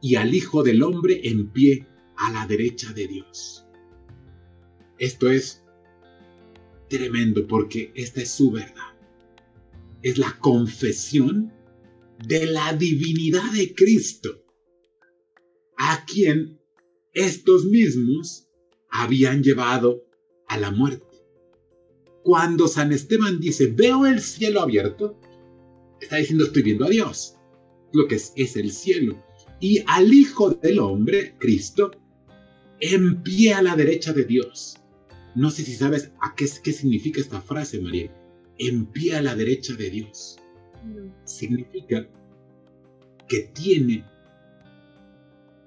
y 0.01 0.15
al 0.17 0.35
Hijo 0.35 0.63
del 0.63 0.83
Hombre 0.83 1.21
en 1.25 1.51
pie 1.51 1.87
a 2.17 2.33
la 2.33 2.47
derecha 2.47 2.91
de 2.95 3.07
Dios. 3.07 3.67
Esto 4.99 5.29
es 5.29 5.63
tremendo 6.89 7.47
porque 7.47 7.93
esta 7.95 8.23
es 8.23 8.31
su 8.31 8.51
verdad. 8.51 8.95
Es 10.01 10.17
la 10.17 10.39
confesión 10.39 11.53
de 12.27 12.47
la 12.47 12.73
divinidad 12.73 13.53
de 13.53 13.75
Cristo, 13.75 14.43
a 15.77 16.07
quien 16.07 16.61
estos 17.13 17.67
mismos 17.67 18.49
habían 18.89 19.43
llevado 19.43 20.07
a 20.49 20.57
la 20.57 20.71
muerte. 20.71 21.14
Cuando 22.25 22.69
San 22.69 22.91
Esteban 22.91 23.39
dice, 23.39 23.67
veo 23.67 24.07
el 24.07 24.19
cielo 24.19 24.63
abierto, 24.63 25.21
está 26.01 26.17
diciendo, 26.17 26.45
estoy 26.45 26.63
viendo 26.63 26.87
a 26.87 26.89
Dios, 26.89 27.37
lo 27.93 28.09
que 28.09 28.15
es, 28.15 28.33
es 28.35 28.57
el 28.57 28.73
cielo, 28.73 29.23
y 29.61 29.85
al 29.87 30.11
Hijo 30.13 30.51
del 30.51 30.79
Hombre, 30.79 31.35
Cristo, 31.39 31.91
en 32.81 33.23
pie 33.23 33.53
a 33.53 33.61
la 33.61 33.77
derecha 33.77 34.15
de 34.15 34.25
Dios. 34.25 34.77
No 35.35 35.51
sé 35.51 35.65
si 35.65 35.75
sabes 35.75 36.13
a 36.23 36.35
qué, 36.35 36.47
qué 36.63 36.73
significa 36.73 37.21
esta 37.21 37.43
frase, 37.43 37.79
María. 37.81 38.11
En 38.59 38.87
pie 38.87 39.17
a 39.17 39.23
la 39.23 39.35
derecha 39.35 39.75
de 39.75 39.91
Dios. 39.91 40.39
Significa 41.25 42.09
que 43.29 43.51
tiene 43.53 44.03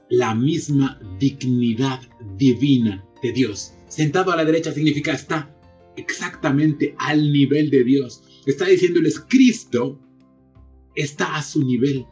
la 0.10 0.34
misma 0.34 1.00
dignidad 1.20 2.02
divina 2.36 3.06
de 3.22 3.32
Dios. 3.32 3.74
Sentado 3.89 4.32
a 4.32 4.38
la 4.38 4.46
derecha 4.46 4.72
significa 4.72 5.13
está 5.13 5.54
exactamente 5.97 6.95
al 6.97 7.31
nivel 7.31 7.69
de 7.69 7.83
Dios. 7.83 8.23
Está 8.45 8.65
diciéndoles, 8.65 9.19
Cristo 9.19 9.99
está 10.95 11.36
a 11.36 11.43
su 11.43 11.63
nivel, 11.63 12.05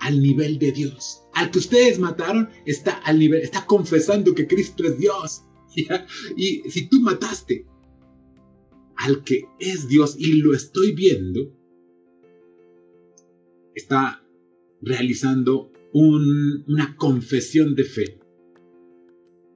al 0.00 0.20
nivel 0.20 0.58
de 0.58 0.72
Dios. 0.72 1.22
Al 1.34 1.50
que 1.50 1.58
ustedes 1.58 1.98
mataron 1.98 2.48
está 2.66 2.92
al 2.98 3.18
nivel, 3.18 3.42
está 3.42 3.66
confesando 3.66 4.34
que 4.34 4.46
Cristo 4.46 4.84
es 4.84 4.98
Dios. 4.98 5.42
Y 6.36 6.68
si 6.68 6.88
tú 6.88 7.00
mataste 7.00 7.66
al 8.96 9.22
que 9.22 9.44
es 9.60 9.86
Dios 9.86 10.16
y 10.18 10.32
lo 10.42 10.54
estoy 10.54 10.92
viendo, 10.92 11.54
está 13.74 14.24
realizando 14.82 15.70
una 15.92 16.96
confesión 16.96 17.74
de 17.74 17.84
fe 17.84 18.18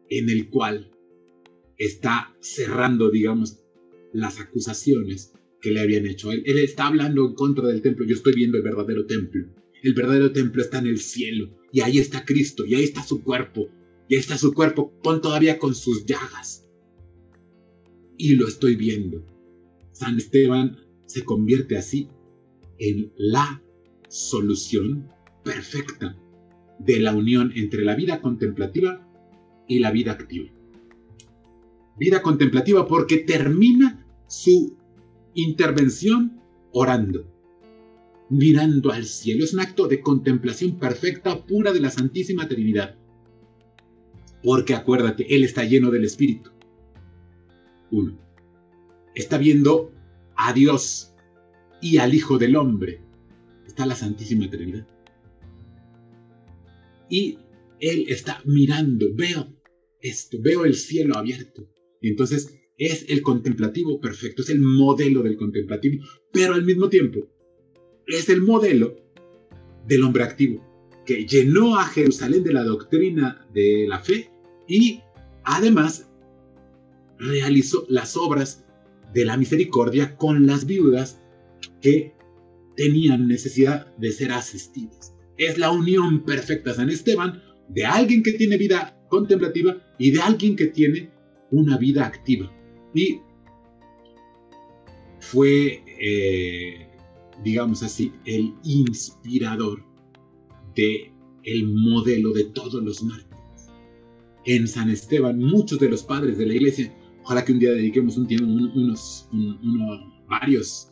en 0.08 0.28
el 0.30 0.48
cual 0.48 0.91
está 1.84 2.34
cerrando, 2.40 3.10
digamos, 3.10 3.58
las 4.12 4.40
acusaciones 4.40 5.32
que 5.60 5.70
le 5.70 5.80
habían 5.80 6.06
hecho 6.06 6.32
él. 6.32 6.42
Él 6.46 6.58
está 6.58 6.86
hablando 6.86 7.26
en 7.26 7.34
contra 7.34 7.68
del 7.68 7.82
templo. 7.82 8.06
Yo 8.06 8.14
estoy 8.14 8.34
viendo 8.34 8.56
el 8.56 8.62
verdadero 8.62 9.06
templo. 9.06 9.46
El 9.82 9.94
verdadero 9.94 10.32
templo 10.32 10.62
está 10.62 10.78
en 10.78 10.86
el 10.86 10.98
cielo. 10.98 11.50
Y 11.72 11.80
ahí 11.80 11.98
está 11.98 12.24
Cristo. 12.24 12.64
Y 12.66 12.74
ahí 12.74 12.84
está 12.84 13.02
su 13.02 13.22
cuerpo. 13.22 13.68
Y 14.08 14.14
ahí 14.14 14.20
está 14.20 14.38
su 14.38 14.52
cuerpo 14.52 14.92
con, 15.02 15.20
todavía 15.20 15.58
con 15.58 15.74
sus 15.74 16.04
llagas. 16.04 16.68
Y 18.16 18.34
lo 18.36 18.46
estoy 18.46 18.76
viendo. 18.76 19.24
San 19.92 20.16
Esteban 20.18 20.78
se 21.06 21.24
convierte 21.24 21.76
así 21.76 22.08
en 22.78 23.12
la 23.16 23.62
solución 24.08 25.08
perfecta 25.44 26.16
de 26.78 27.00
la 27.00 27.14
unión 27.14 27.52
entre 27.54 27.82
la 27.82 27.94
vida 27.94 28.20
contemplativa 28.20 29.08
y 29.68 29.78
la 29.78 29.90
vida 29.90 30.12
activa. 30.12 30.50
Vida 31.98 32.22
contemplativa 32.22 32.87
porque 32.87 33.18
termina 33.18 34.07
su 34.26 34.76
intervención 35.35 36.40
orando, 36.72 37.26
mirando 38.28 38.92
al 38.92 39.05
cielo. 39.05 39.44
Es 39.44 39.55
un 39.55 39.61
acto 39.61 39.88
de 39.88 40.00
contemplación 40.00 40.78
perfecta, 40.78 41.44
pura 41.44 41.72
de 41.72 41.81
la 41.81 41.90
Santísima 41.90 42.48
Trinidad. 42.48 42.96
Porque 44.42 44.74
acuérdate, 44.74 45.35
Él 45.35 45.44
está 45.44 45.64
lleno 45.64 45.90
del 45.90 46.05
Espíritu. 46.05 46.50
Uno. 47.90 48.18
Está 49.14 49.38
viendo 49.38 49.92
a 50.37 50.52
Dios 50.52 51.14
y 51.81 51.98
al 51.98 52.14
Hijo 52.14 52.38
del 52.38 52.57
Hombre. 52.57 53.00
Está 53.66 53.87
la 53.87 53.94
Santísima 53.94 54.48
Trinidad. 54.48 54.87
Y 57.11 57.38
Él 57.78 58.07
está 58.09 58.40
mirando, 58.46 59.07
veo 59.14 59.55
esto, 60.00 60.38
veo 60.40 60.64
el 60.64 60.74
cielo 60.74 61.16
abierto. 61.16 61.68
Entonces 62.02 62.58
es 62.76 63.06
el 63.08 63.22
contemplativo 63.22 64.00
perfecto, 64.00 64.42
es 64.42 64.50
el 64.50 64.60
modelo 64.60 65.22
del 65.22 65.36
contemplativo, 65.36 66.04
pero 66.32 66.54
al 66.54 66.64
mismo 66.64 66.88
tiempo 66.88 67.28
es 68.06 68.28
el 68.28 68.42
modelo 68.42 68.96
del 69.86 70.02
hombre 70.02 70.24
activo, 70.24 70.64
que 71.06 71.26
llenó 71.26 71.78
a 71.78 71.84
Jerusalén 71.84 72.44
de 72.44 72.52
la 72.52 72.64
doctrina 72.64 73.46
de 73.52 73.86
la 73.88 73.98
fe 74.00 74.30
y 74.66 75.00
además 75.44 76.08
realizó 77.18 77.86
las 77.88 78.16
obras 78.16 78.64
de 79.12 79.24
la 79.24 79.36
misericordia 79.36 80.16
con 80.16 80.46
las 80.46 80.66
viudas 80.66 81.20
que 81.80 82.14
tenían 82.76 83.28
necesidad 83.28 83.94
de 83.96 84.10
ser 84.12 84.32
asistidas. 84.32 85.14
Es 85.36 85.58
la 85.58 85.70
unión 85.70 86.24
perfecta, 86.24 86.74
San 86.74 86.90
Esteban, 86.90 87.42
de 87.68 87.84
alguien 87.84 88.22
que 88.22 88.32
tiene 88.32 88.56
vida 88.56 88.98
contemplativa 89.08 89.76
y 89.98 90.10
de 90.10 90.20
alguien 90.20 90.56
que 90.56 90.66
tiene 90.66 91.10
una 91.52 91.78
vida 91.78 92.04
activa. 92.06 92.50
Y 92.94 93.20
fue, 95.20 95.84
eh, 96.00 96.88
digamos 97.44 97.82
así, 97.82 98.12
el 98.24 98.54
inspirador 98.64 99.84
de 100.74 101.12
el 101.44 101.68
modelo 101.68 102.32
de 102.32 102.44
todos 102.44 102.82
los 102.82 103.02
mártires. 103.02 103.70
En 104.44 104.66
San 104.66 104.90
Esteban, 104.90 105.38
muchos 105.38 105.78
de 105.78 105.88
los 105.88 106.02
padres 106.02 106.38
de 106.38 106.46
la 106.46 106.54
iglesia, 106.54 106.92
ojalá 107.22 107.44
que 107.44 107.52
un 107.52 107.58
día 107.58 107.72
dediquemos 107.72 108.16
un 108.16 108.26
tiempo, 108.26 108.46
unos, 108.46 109.28
varios 110.28 110.88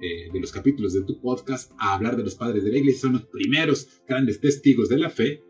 eh, 0.00 0.30
de 0.32 0.40
los 0.40 0.52
capítulos 0.52 0.92
de 0.92 1.02
tu 1.02 1.20
podcast 1.20 1.72
a 1.78 1.94
hablar 1.94 2.16
de 2.16 2.24
los 2.24 2.34
padres 2.34 2.64
de 2.64 2.70
la 2.70 2.78
iglesia, 2.78 3.02
son 3.02 3.12
los 3.14 3.24
primeros 3.24 3.88
grandes 4.06 4.40
testigos 4.40 4.88
de 4.88 4.98
la 4.98 5.10
fe, 5.10 5.42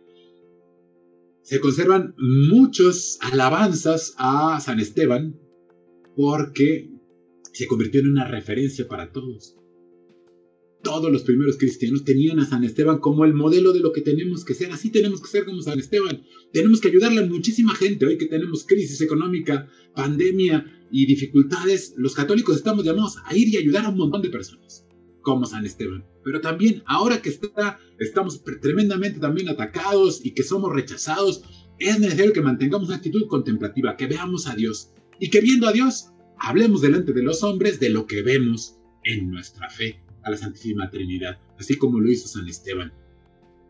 se 1.47 1.61
conservan 1.61 2.17
muchos 2.19 3.19
alabanzas 3.21 4.15
a 4.19 4.59
San 4.61 4.81
Esteban 4.81 5.39
porque 6.17 6.91
se 7.53 7.69
convirtió 7.69 8.01
en 8.01 8.11
una 8.11 8.27
referencia 8.27 8.89
para 8.89 9.13
todos. 9.13 9.55
Todos 10.83 11.13
los 11.13 11.23
primeros 11.23 11.57
cristianos 11.57 12.03
tenían 12.03 12.41
a 12.41 12.47
San 12.47 12.65
Esteban 12.65 12.99
como 12.99 13.25
el 13.25 13.33
modelo 13.33 13.73
de 13.73 13.79
lo 13.79 13.93
que 13.93 14.01
tenemos 14.01 14.45
que 14.45 14.55
ser. 14.55 14.73
Así 14.73 14.91
tenemos 14.91 15.23
que 15.23 15.29
ser 15.29 15.45
como 15.45 15.63
San 15.63 15.79
Esteban. 15.79 16.21
Tenemos 16.53 16.81
que 16.81 16.89
ayudarle 16.89 17.21
a 17.21 17.27
muchísima 17.27 17.77
gente. 17.77 18.07
Hoy 18.07 18.19
que 18.19 18.27
tenemos 18.27 18.67
crisis 18.67 19.01
económica, 19.01 19.71
pandemia 19.95 20.89
y 20.91 21.07
dificultades, 21.07 21.95
los 21.97 22.17
católicos 22.17 22.57
estamos 22.57 22.85
llamados 22.85 23.19
a 23.25 23.37
ir 23.37 23.47
y 23.49 23.57
ayudar 23.57 23.85
a 23.85 23.91
un 23.91 23.99
montón 23.99 24.23
de 24.23 24.31
personas 24.31 24.86
como 25.27 25.45
San 25.45 25.67
Esteban. 25.67 26.05
Pero 26.23 26.41
también 26.41 26.85
ahora 26.87 27.21
que 27.21 27.31
está, 27.31 27.81
estamos 27.99 28.45
tremendamente 28.63 29.19
también 29.19 29.49
atacados 29.49 30.25
y 30.25 30.35
que 30.35 30.45
somos 30.45 30.73
rechazados, 30.73 31.43
es 31.81 31.99
necesario 31.99 32.33
que 32.33 32.41
mantengamos 32.41 32.87
una 32.87 32.99
actitud 32.99 33.27
contemplativa, 33.27 33.97
que 33.97 34.07
veamos 34.07 34.47
a 34.47 34.55
Dios 34.55 34.93
y 35.19 35.29
que 35.31 35.41
viendo 35.41 35.67
a 35.67 35.73
Dios, 35.73 36.13
hablemos 36.39 36.81
delante 36.81 37.13
de 37.13 37.25
los 37.25 37.43
hombres 37.43 37.81
de 37.81 37.91
lo 37.91 38.07
que 38.07 38.23
vemos 38.23 38.79
en 39.03 39.29
nuestra 39.29 39.69
fe 39.69 40.01
a 40.23 40.31
la 40.31 40.37
Santísima 40.37 40.91
Trinidad, 40.91 41.41
así 41.59 41.77
como 41.77 41.99
lo 41.99 42.09
hizo 42.09 42.29
San 42.29 42.47
Esteban. 42.47 42.93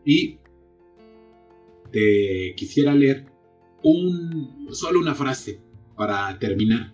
Y 0.05 0.37
te 1.91 2.53
quisiera 2.55 2.93
leer 2.93 3.25
un, 3.81 4.67
solo 4.73 4.99
una 4.99 5.15
frase 5.15 5.59
para 5.95 6.37
terminar 6.37 6.93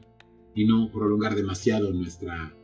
y 0.55 0.65
no 0.65 0.89
prolongar 0.89 1.35
demasiado 1.35 1.91
nuestra 1.91 2.55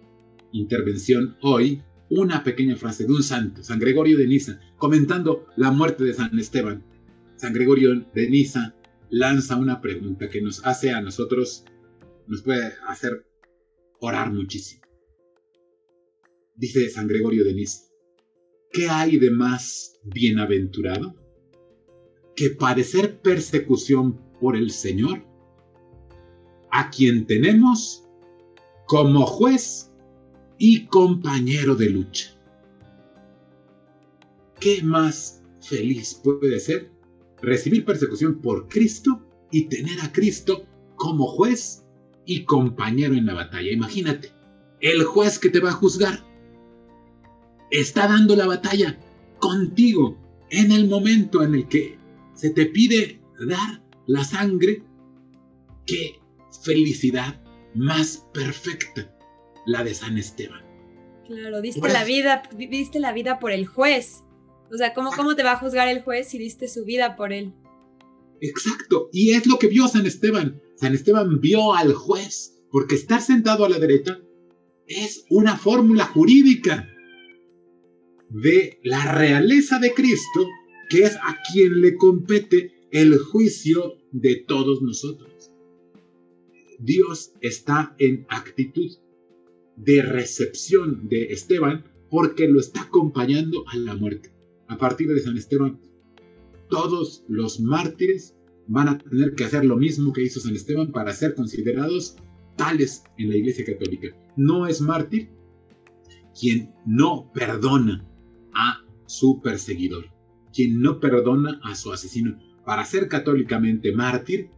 intervención 0.54 1.36
hoy, 1.42 1.84
una 2.10 2.44
pequeña 2.44 2.76
frase 2.76 3.06
de 3.06 3.14
un 3.14 3.24
santo, 3.24 3.64
San 3.64 3.80
Gregorio 3.80 4.18
de 4.18 4.28
Niza, 4.28 4.60
comentando 4.78 5.46
la 5.56 5.72
muerte 5.72 6.04
de 6.04 6.14
San 6.14 6.38
Esteban. 6.38 6.84
San 7.36 7.54
Gregorio 7.54 8.06
de 8.14 8.30
Niza 8.30 8.76
lanza 9.10 9.56
una 9.56 9.82
pregunta 9.82 10.30
que 10.30 10.42
nos 10.42 10.66
hace 10.66 10.92
a 10.92 11.02
nosotros, 11.02 11.66
nos 12.28 12.42
puede 12.42 12.74
hacer 12.88 13.26
orar 14.00 14.32
muchísimo. 14.32 14.82
Dice 16.56 16.90
San 16.90 17.08
Gregorio 17.08 17.44
de 17.44 17.54
Niza, 17.54 17.84
¿qué 18.72 18.90
hay 18.90 19.18
de 19.18 19.32
más 19.32 20.00
bienaventurado 20.04 21.16
que 22.36 22.52
padecer 22.52 23.20
persecución 23.20 24.18
por 24.40 24.56
el 24.56 24.72
Señor, 24.72 25.26
a 26.72 26.90
quien 26.90 27.26
tenemos 27.26 28.08
como 28.88 29.26
juez 29.26 29.89
y 30.60 30.86
compañero 30.86 31.74
de 31.74 31.90
lucha? 31.90 32.36
¿Qué 34.60 34.84
más 34.84 35.42
feliz 35.62 36.22
puede 36.22 36.60
ser 36.60 36.92
recibir 37.42 37.86
persecución 37.86 38.42
por 38.42 38.68
Cristo 38.68 39.26
y 39.52 39.70
tener 39.70 40.02
a 40.02 40.12
Cristo 40.12 40.68
como 40.98 41.26
juez 41.28 41.86
y 42.26 42.44
compañero 42.44 43.16
en 43.16 43.26
la 43.26 43.34
batalla? 43.34 43.72
Imagínate, 43.72 44.34
el 44.82 45.04
juez 45.04 45.40
que 45.40 45.50
te 45.50 45.62
va 45.62 45.70
a 45.70 45.74
juzgar 45.74 46.26
está 47.72 48.08
dando 48.08 48.36
la 48.36 48.46
batalla 48.46 49.00
contigo 49.40 50.18
en 50.50 50.74
el 50.74 50.90
momento 50.90 51.42
en 51.42 51.56
el 51.56 51.68
que 51.70 51.98
se 52.34 52.50
te 52.50 52.66
pide 52.66 53.22
dar 53.48 53.82
la 54.08 54.26
sangre. 54.26 54.84
¡Qué 55.86 56.20
felicidad 56.64 57.42
más 57.74 58.28
perfecta 58.34 59.19
la 59.70 59.84
de 59.84 59.94
San 59.94 60.18
Esteban! 60.18 60.62
Claro, 61.28 61.62
diste 61.62 61.88
la 61.88 62.04
vida, 62.04 62.42
diste 62.58 63.00
la 63.00 63.14
vida 63.14 63.40
por 63.40 63.52
el 63.52 63.68
juez. 63.68 64.24
O 64.72 64.78
sea, 64.78 64.94
¿cómo, 64.94 65.12
¿cómo 65.12 65.36
te 65.36 65.44
va 65.44 65.54
a 65.54 65.58
juzgar 65.58 65.88
el 65.88 66.02
juez 66.02 66.30
si 66.30 66.40
diste 66.40 66.68
su 66.68 66.86
vida 66.86 67.16
por 67.16 67.34
él? 67.34 67.54
Exacto, 68.42 69.10
y 69.14 69.32
es 69.32 69.46
lo 69.46 69.60
que 69.60 69.68
vio 69.68 69.88
San 69.88 70.06
Esteban. 70.08 70.60
San 70.76 70.96
Esteban 70.96 71.40
vio 71.40 71.76
al 71.76 71.94
juez, 71.94 72.56
porque 72.72 72.96
estar 72.96 73.22
sentado 73.22 73.66
a 73.66 73.70
la 73.70 73.78
derecha 73.80 74.20
es 74.88 75.26
una 75.30 75.56
fórmula 75.56 76.06
jurídica 76.06 76.90
de 78.30 78.80
la 78.84 79.12
realeza 79.12 79.78
de 79.78 79.94
Cristo, 79.94 80.48
que 80.90 81.04
es 81.04 81.16
a 81.18 81.38
quien 81.52 81.82
le 81.82 81.96
compete 81.96 82.72
el 82.92 83.20
juicio 83.20 83.98
de 84.12 84.36
todos 84.48 84.82
nosotros. 84.82 85.52
Dios 86.80 87.34
está 87.42 87.96
en 88.00 88.26
actitud 88.30 88.98
de 89.80 90.02
recepción 90.02 91.08
de 91.08 91.26
Esteban 91.34 91.86
porque 92.10 92.48
lo 92.48 92.60
está 92.60 92.82
acompañando 92.84 93.64
a 93.68 93.78
la 93.78 93.96
muerte. 93.96 94.32
A 94.68 94.78
partir 94.78 95.08
de 95.08 95.22
San 95.22 95.38
Esteban, 95.38 95.80
todos 96.70 97.24
los 97.28 97.60
mártires 97.60 98.36
van 98.68 98.90
a 98.90 98.98
tener 98.98 99.34
que 99.34 99.46
hacer 99.46 99.66
lo 99.66 99.78
mismo 99.78 100.14
que 100.14 100.24
hizo 100.24 100.40
San 100.40 100.56
Esteban 100.56 100.92
para 100.92 101.14
ser 101.14 101.34
considerados 101.34 102.18
tales 102.56 103.04
en 103.18 103.30
la 103.30 103.38
Iglesia 103.38 103.66
Católica. 103.66 104.16
No 104.36 104.68
es 104.68 104.82
mártir 104.82 105.30
quien 106.40 106.72
no 106.86 107.32
perdona 107.34 108.06
a 108.54 108.86
su 109.08 109.42
perseguidor, 109.42 110.06
quien 110.54 110.82
no 110.82 111.00
perdona 111.00 111.60
a 111.64 111.76
su 111.76 111.92
asesino. 111.92 112.38
Para 112.66 112.86
ser 112.86 113.08
católicamente 113.08 113.94
mártir, 113.94 114.50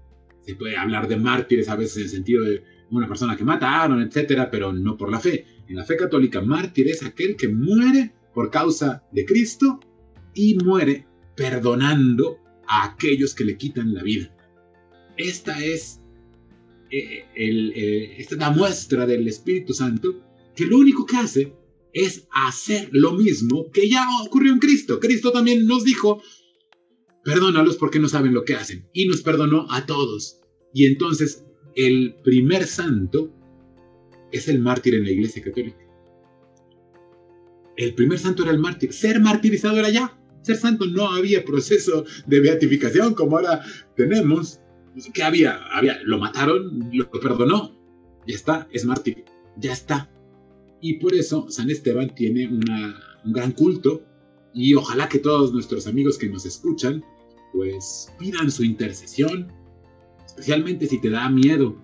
se 0.41 0.55
puede 0.55 0.75
hablar 0.75 1.07
de 1.07 1.17
mártires 1.17 1.69
a 1.69 1.75
veces 1.75 1.97
en 1.97 2.03
el 2.03 2.09
sentido 2.09 2.43
de 2.43 2.63
una 2.91 3.07
persona 3.07 3.35
que 3.37 3.43
mataron, 3.43 4.01
etcétera, 4.01 4.51
pero 4.51 4.71
no 4.73 4.97
por 4.97 5.11
la 5.11 5.19
fe. 5.19 5.45
En 5.67 5.77
la 5.77 5.85
fe 5.85 5.95
católica, 5.95 6.41
mártir 6.41 6.87
es 6.89 7.03
aquel 7.03 7.35
que 7.35 7.47
muere 7.47 8.13
por 8.33 8.49
causa 8.49 9.03
de 9.11 9.25
Cristo 9.25 9.79
y 10.33 10.55
muere 10.55 11.07
perdonando 11.35 12.37
a 12.67 12.85
aquellos 12.85 13.33
que 13.33 13.45
le 13.45 13.57
quitan 13.57 13.93
la 13.93 14.03
vida. 14.03 14.35
Esta 15.17 15.63
es, 15.63 16.01
eh, 16.89 17.25
eh, 17.35 18.15
esta 18.17 18.35
es 18.35 18.39
la 18.39 18.51
muestra 18.51 19.05
del 19.05 19.27
Espíritu 19.27 19.73
Santo 19.73 20.21
que 20.55 20.65
lo 20.65 20.77
único 20.77 21.05
que 21.05 21.17
hace 21.17 21.53
es 21.93 22.27
hacer 22.45 22.89
lo 22.91 23.13
mismo 23.13 23.69
que 23.71 23.89
ya 23.89 24.05
ocurrió 24.25 24.53
en 24.53 24.59
Cristo. 24.59 24.99
Cristo 24.99 25.31
también 25.31 25.65
nos 25.65 25.83
dijo, 25.83 26.21
perdónalos 27.23 27.77
porque 27.77 27.99
no 27.99 28.09
saben 28.09 28.33
lo 28.33 28.43
que 28.43 28.55
hacen. 28.55 28.87
Y 28.93 29.07
nos 29.07 29.21
perdonó 29.21 29.67
a 29.69 29.85
todos. 29.85 30.39
Y 30.73 30.85
entonces 30.85 31.45
el 31.75 32.15
primer 32.23 32.65
santo 32.65 33.31
es 34.31 34.47
el 34.47 34.59
mártir 34.59 34.95
en 34.95 35.03
la 35.03 35.11
iglesia 35.11 35.41
católica. 35.41 35.79
El 37.77 37.93
primer 37.95 38.19
santo 38.19 38.43
era 38.43 38.51
el 38.51 38.59
mártir. 38.59 38.93
Ser 38.93 39.19
martirizado 39.19 39.77
era 39.77 39.89
ya. 39.89 40.17
Ser 40.41 40.57
santo 40.57 40.85
no 40.85 41.07
había 41.07 41.43
proceso 41.45 42.05
de 42.25 42.39
beatificación 42.39 43.13
como 43.13 43.37
ahora 43.37 43.61
tenemos. 43.95 44.59
¿Qué 45.13 45.23
había? 45.23 45.59
había? 45.71 45.99
Lo 46.03 46.19
mataron, 46.19 46.89
lo 46.91 47.09
perdonó. 47.09 47.77
Ya 48.27 48.35
está, 48.35 48.67
es 48.71 48.85
mártir. 48.85 49.25
Ya 49.57 49.73
está. 49.73 50.11
Y 50.81 50.95
por 50.95 51.13
eso 51.13 51.47
San 51.49 51.69
Esteban 51.69 52.13
tiene 52.15 52.47
un 52.47 53.33
gran 53.33 53.51
culto 53.51 54.03
y 54.53 54.73
ojalá 54.73 55.07
que 55.07 55.19
todos 55.19 55.53
nuestros 55.53 55.87
amigos 55.87 56.17
que 56.17 56.27
nos 56.27 56.45
escuchan 56.45 57.03
pues 57.53 58.11
pidan 58.17 58.49
su 58.49 58.63
intercesión, 58.63 59.51
especialmente 60.41 60.87
si 60.87 60.99
te 60.99 61.11
da 61.11 61.29
miedo 61.29 61.79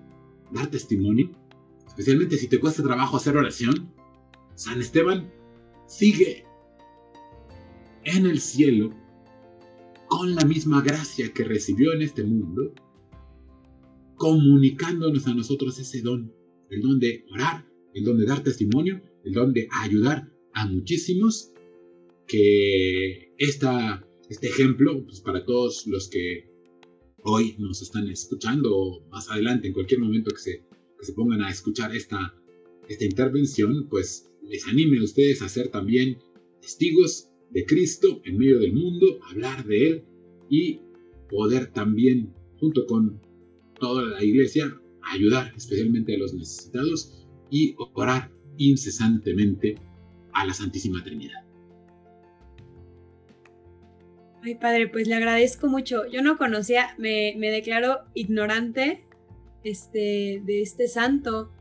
dar 0.51 0.71
testimonio, 0.71 1.29
especialmente 1.85 2.37
si 2.37 2.47
te 2.47 2.59
cuesta 2.59 2.81
trabajo 2.81 3.17
hacer 3.17 3.37
oración. 3.37 3.93
San 4.55 4.81
Esteban 4.81 5.31
sigue 5.85 6.43
en 8.03 8.25
el 8.25 8.39
cielo 8.39 8.89
con 10.07 10.33
la 10.33 10.43
misma 10.43 10.81
gracia 10.81 11.31
que 11.33 11.43
recibió 11.43 11.93
en 11.93 12.01
este 12.01 12.23
mundo, 12.23 12.73
comunicándonos 14.15 15.27
a 15.27 15.35
nosotros 15.35 15.77
ese 15.77 16.01
don, 16.01 16.33
el 16.71 16.81
don 16.81 16.99
de 16.99 17.25
orar, 17.31 17.63
el 17.93 18.05
don 18.05 18.17
de 18.17 18.25
dar 18.25 18.41
testimonio, 18.41 19.03
el 19.23 19.33
don 19.33 19.53
de 19.53 19.69
ayudar 19.83 20.31
a 20.53 20.65
muchísimos, 20.65 21.51
que 22.25 23.35
esta, 23.37 24.03
este 24.31 24.47
ejemplo, 24.47 25.05
pues 25.05 25.21
para 25.21 25.45
todos 25.45 25.85
los 25.85 26.09
que 26.09 26.56
hoy 27.27 27.55
nos 27.59 27.81
están 27.81 28.07
escuchando 28.09 28.75
o 28.75 29.07
más 29.09 29.29
adelante, 29.29 29.67
en 29.67 29.73
cualquier 29.73 29.99
momento 29.99 30.31
que 30.31 30.39
se, 30.39 30.63
que 30.97 31.05
se 31.05 31.13
pongan 31.13 31.41
a 31.41 31.49
escuchar 31.49 31.95
esta, 31.95 32.33
esta 32.87 33.05
intervención, 33.05 33.87
pues 33.89 34.31
les 34.43 34.65
anime 34.67 34.99
a 34.99 35.03
ustedes 35.03 35.41
a 35.41 35.49
ser 35.49 35.67
también 35.67 36.17
testigos 36.61 37.29
de 37.51 37.65
Cristo 37.65 38.21
en 38.23 38.37
medio 38.37 38.59
del 38.59 38.73
mundo, 38.73 39.19
hablar 39.29 39.65
de 39.65 39.87
Él 39.87 40.03
y 40.49 40.79
poder 41.29 41.67
también, 41.73 42.33
junto 42.59 42.85
con 42.85 43.21
toda 43.77 44.05
la 44.05 44.23
iglesia, 44.23 44.79
ayudar 45.01 45.53
especialmente 45.55 46.15
a 46.15 46.19
los 46.19 46.33
necesitados 46.33 47.25
y 47.51 47.75
orar 47.93 48.31
incesantemente 48.57 49.75
a 50.33 50.45
la 50.45 50.53
Santísima 50.53 51.03
Trinidad. 51.03 51.46
Ay, 54.47 54.55
padre, 54.55 54.87
pues 54.87 55.09
le 55.09 55.15
agradezco 55.15 55.67
mucho. 55.67 56.05
Yo 56.05 56.21
no 56.21 56.37
conocía, 56.37 56.95
me, 56.97 57.35
declaro 57.37 58.05
ignorante 58.13 59.03
este, 59.65 60.41
de 60.41 60.61
este 60.61 60.87
santo. 60.87 61.51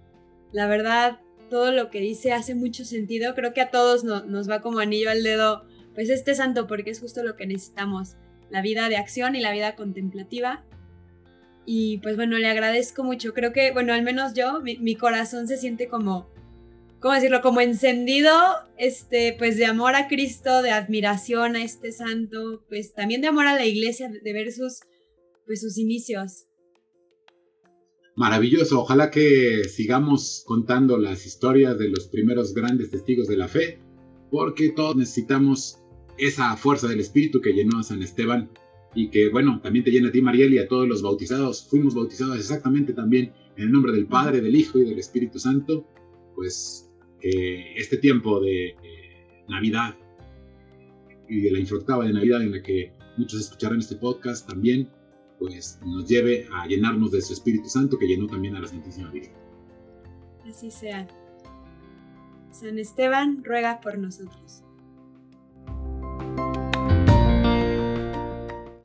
La 0.53 0.69
verdad, 0.69 1.19
todo 1.51 1.73
lo 1.73 1.91
que 1.91 1.99
dice 1.99 2.33
hace 2.33 2.55
mucho 2.55 2.85
sentido. 2.85 3.35
Creo 3.35 3.53
que 3.53 3.61
a 3.61 3.73
todos 3.73 4.05
nos 4.05 4.49
va 4.49 4.61
como 4.61 4.79
anillo 4.79 5.11
al 5.11 5.25
dedo, 5.25 5.65
pues 5.97 6.11
este 6.11 6.37
santo, 6.37 6.69
porque 6.69 6.91
es 6.91 7.01
justo 7.01 7.25
lo 7.25 7.35
que 7.35 7.49
necesitamos. 7.49 8.15
La 8.51 8.63
vida 8.63 8.89
de 8.89 8.99
acción 8.99 9.35
y 9.35 9.41
la 9.41 9.51
vida 9.51 9.75
contemplativa. 9.75 10.65
Y 11.65 11.99
pues 11.99 12.15
bueno, 12.15 12.39
le 12.39 12.47
agradezco 12.47 13.03
mucho. 13.03 13.35
Creo 13.35 13.53
que, 13.53 13.73
bueno, 13.73 13.95
al 13.95 14.03
menos 14.03 14.33
yo, 14.35 14.61
mi, 14.63 14.95
corazón 14.95 15.49
se 15.49 15.57
siente 15.57 15.89
como, 15.89 16.31
¿cómo 17.07 17.15
decirlo? 17.15 17.41
Como 17.41 17.61
encendido, 17.61 18.33
este, 18.79 19.37
pues 19.39 19.57
de 19.57 19.65
amor 19.65 19.95
a 19.95 20.09
Cristo, 20.09 20.61
de 20.61 20.73
admiración 20.73 21.55
a 21.55 21.63
este 21.63 21.93
santo, 21.93 22.65
pues 22.69 22.95
también 22.95 23.21
de 23.21 23.29
amor 23.29 23.47
a 23.47 23.55
la 23.55 23.65
iglesia, 23.65 24.11
de 24.11 24.33
ver 24.33 24.51
sus, 24.51 24.81
pues 25.47 25.61
sus 25.61 25.79
inicios. 25.79 26.47
Maravilloso, 28.17 28.81
ojalá 28.81 29.13
que 29.13 29.63
sigamos 29.69 30.43
contando 30.49 30.99
las 30.99 31.27
historias 31.27 31.79
de 31.79 31.91
los 31.91 32.09
primeros 32.09 32.53
grandes 32.55 32.91
testigos 32.91 33.29
de 33.29 33.37
la 33.37 33.47
fe, 33.47 33.79
porque 34.33 34.71
todos 34.71 34.97
necesitamos 34.97 35.79
esa 36.19 36.57
fuerza 36.57 36.89
del 36.89 36.99
Espíritu 36.99 37.41
que 37.41 37.53
llenó 37.53 37.79
a 37.79 37.85
San 37.85 38.03
Esteban 38.03 38.51
y 38.97 39.11
que, 39.11 39.29
bueno, 39.29 39.61
también 39.63 39.85
te 39.85 39.93
llena 39.93 40.09
a 40.09 40.13
ti, 40.13 40.23
Mariel, 40.23 40.53
y 40.55 40.59
a 40.59 40.67
todos 40.67 40.89
los 40.89 41.03
bautizados. 41.03 41.69
Fuimos 41.71 41.95
bautizados 41.95 42.37
exactamente 42.37 42.95
también 42.95 43.33
en 43.57 43.63
el 43.63 43.71
nombre 43.71 43.93
del 43.93 44.09
Padre, 44.09 44.41
del 44.41 44.57
Hijo 44.57 44.81
y 44.81 44.85
del 44.85 44.99
Espíritu 44.99 45.39
Santo. 45.39 45.87
Pues 46.35 46.86
que 47.21 47.75
este 47.77 47.99
tiempo 47.99 48.41
de 48.41 48.75
Navidad 49.49 49.95
y 51.29 51.41
de 51.41 51.51
la 51.51 51.59
infroctava 51.59 52.05
de 52.05 52.13
Navidad 52.13 52.43
en 52.43 52.53
la 52.53 52.63
que 52.63 52.93
muchos 53.17 53.41
escucharán 53.41 53.79
este 53.79 53.97
podcast 53.97 54.49
también, 54.49 54.89
pues 55.39 55.79
nos 55.85 56.09
lleve 56.09 56.47
a 56.53 56.67
llenarnos 56.67 57.11
de 57.13 57.21
su 57.21 57.33
Espíritu 57.33 57.69
Santo 57.69 57.99
que 57.99 58.07
llenó 58.07 58.27
también 58.27 58.57
a 58.57 58.61
la 58.61 58.69
Santísima 58.69 59.11
Virgen. 59.11 59.35
Así 60.49 60.71
sea. 60.71 61.07
San 62.53 62.79
Esteban 62.79 63.45
ruega 63.45 63.81
por 63.81 63.99
nosotros. 63.99 64.63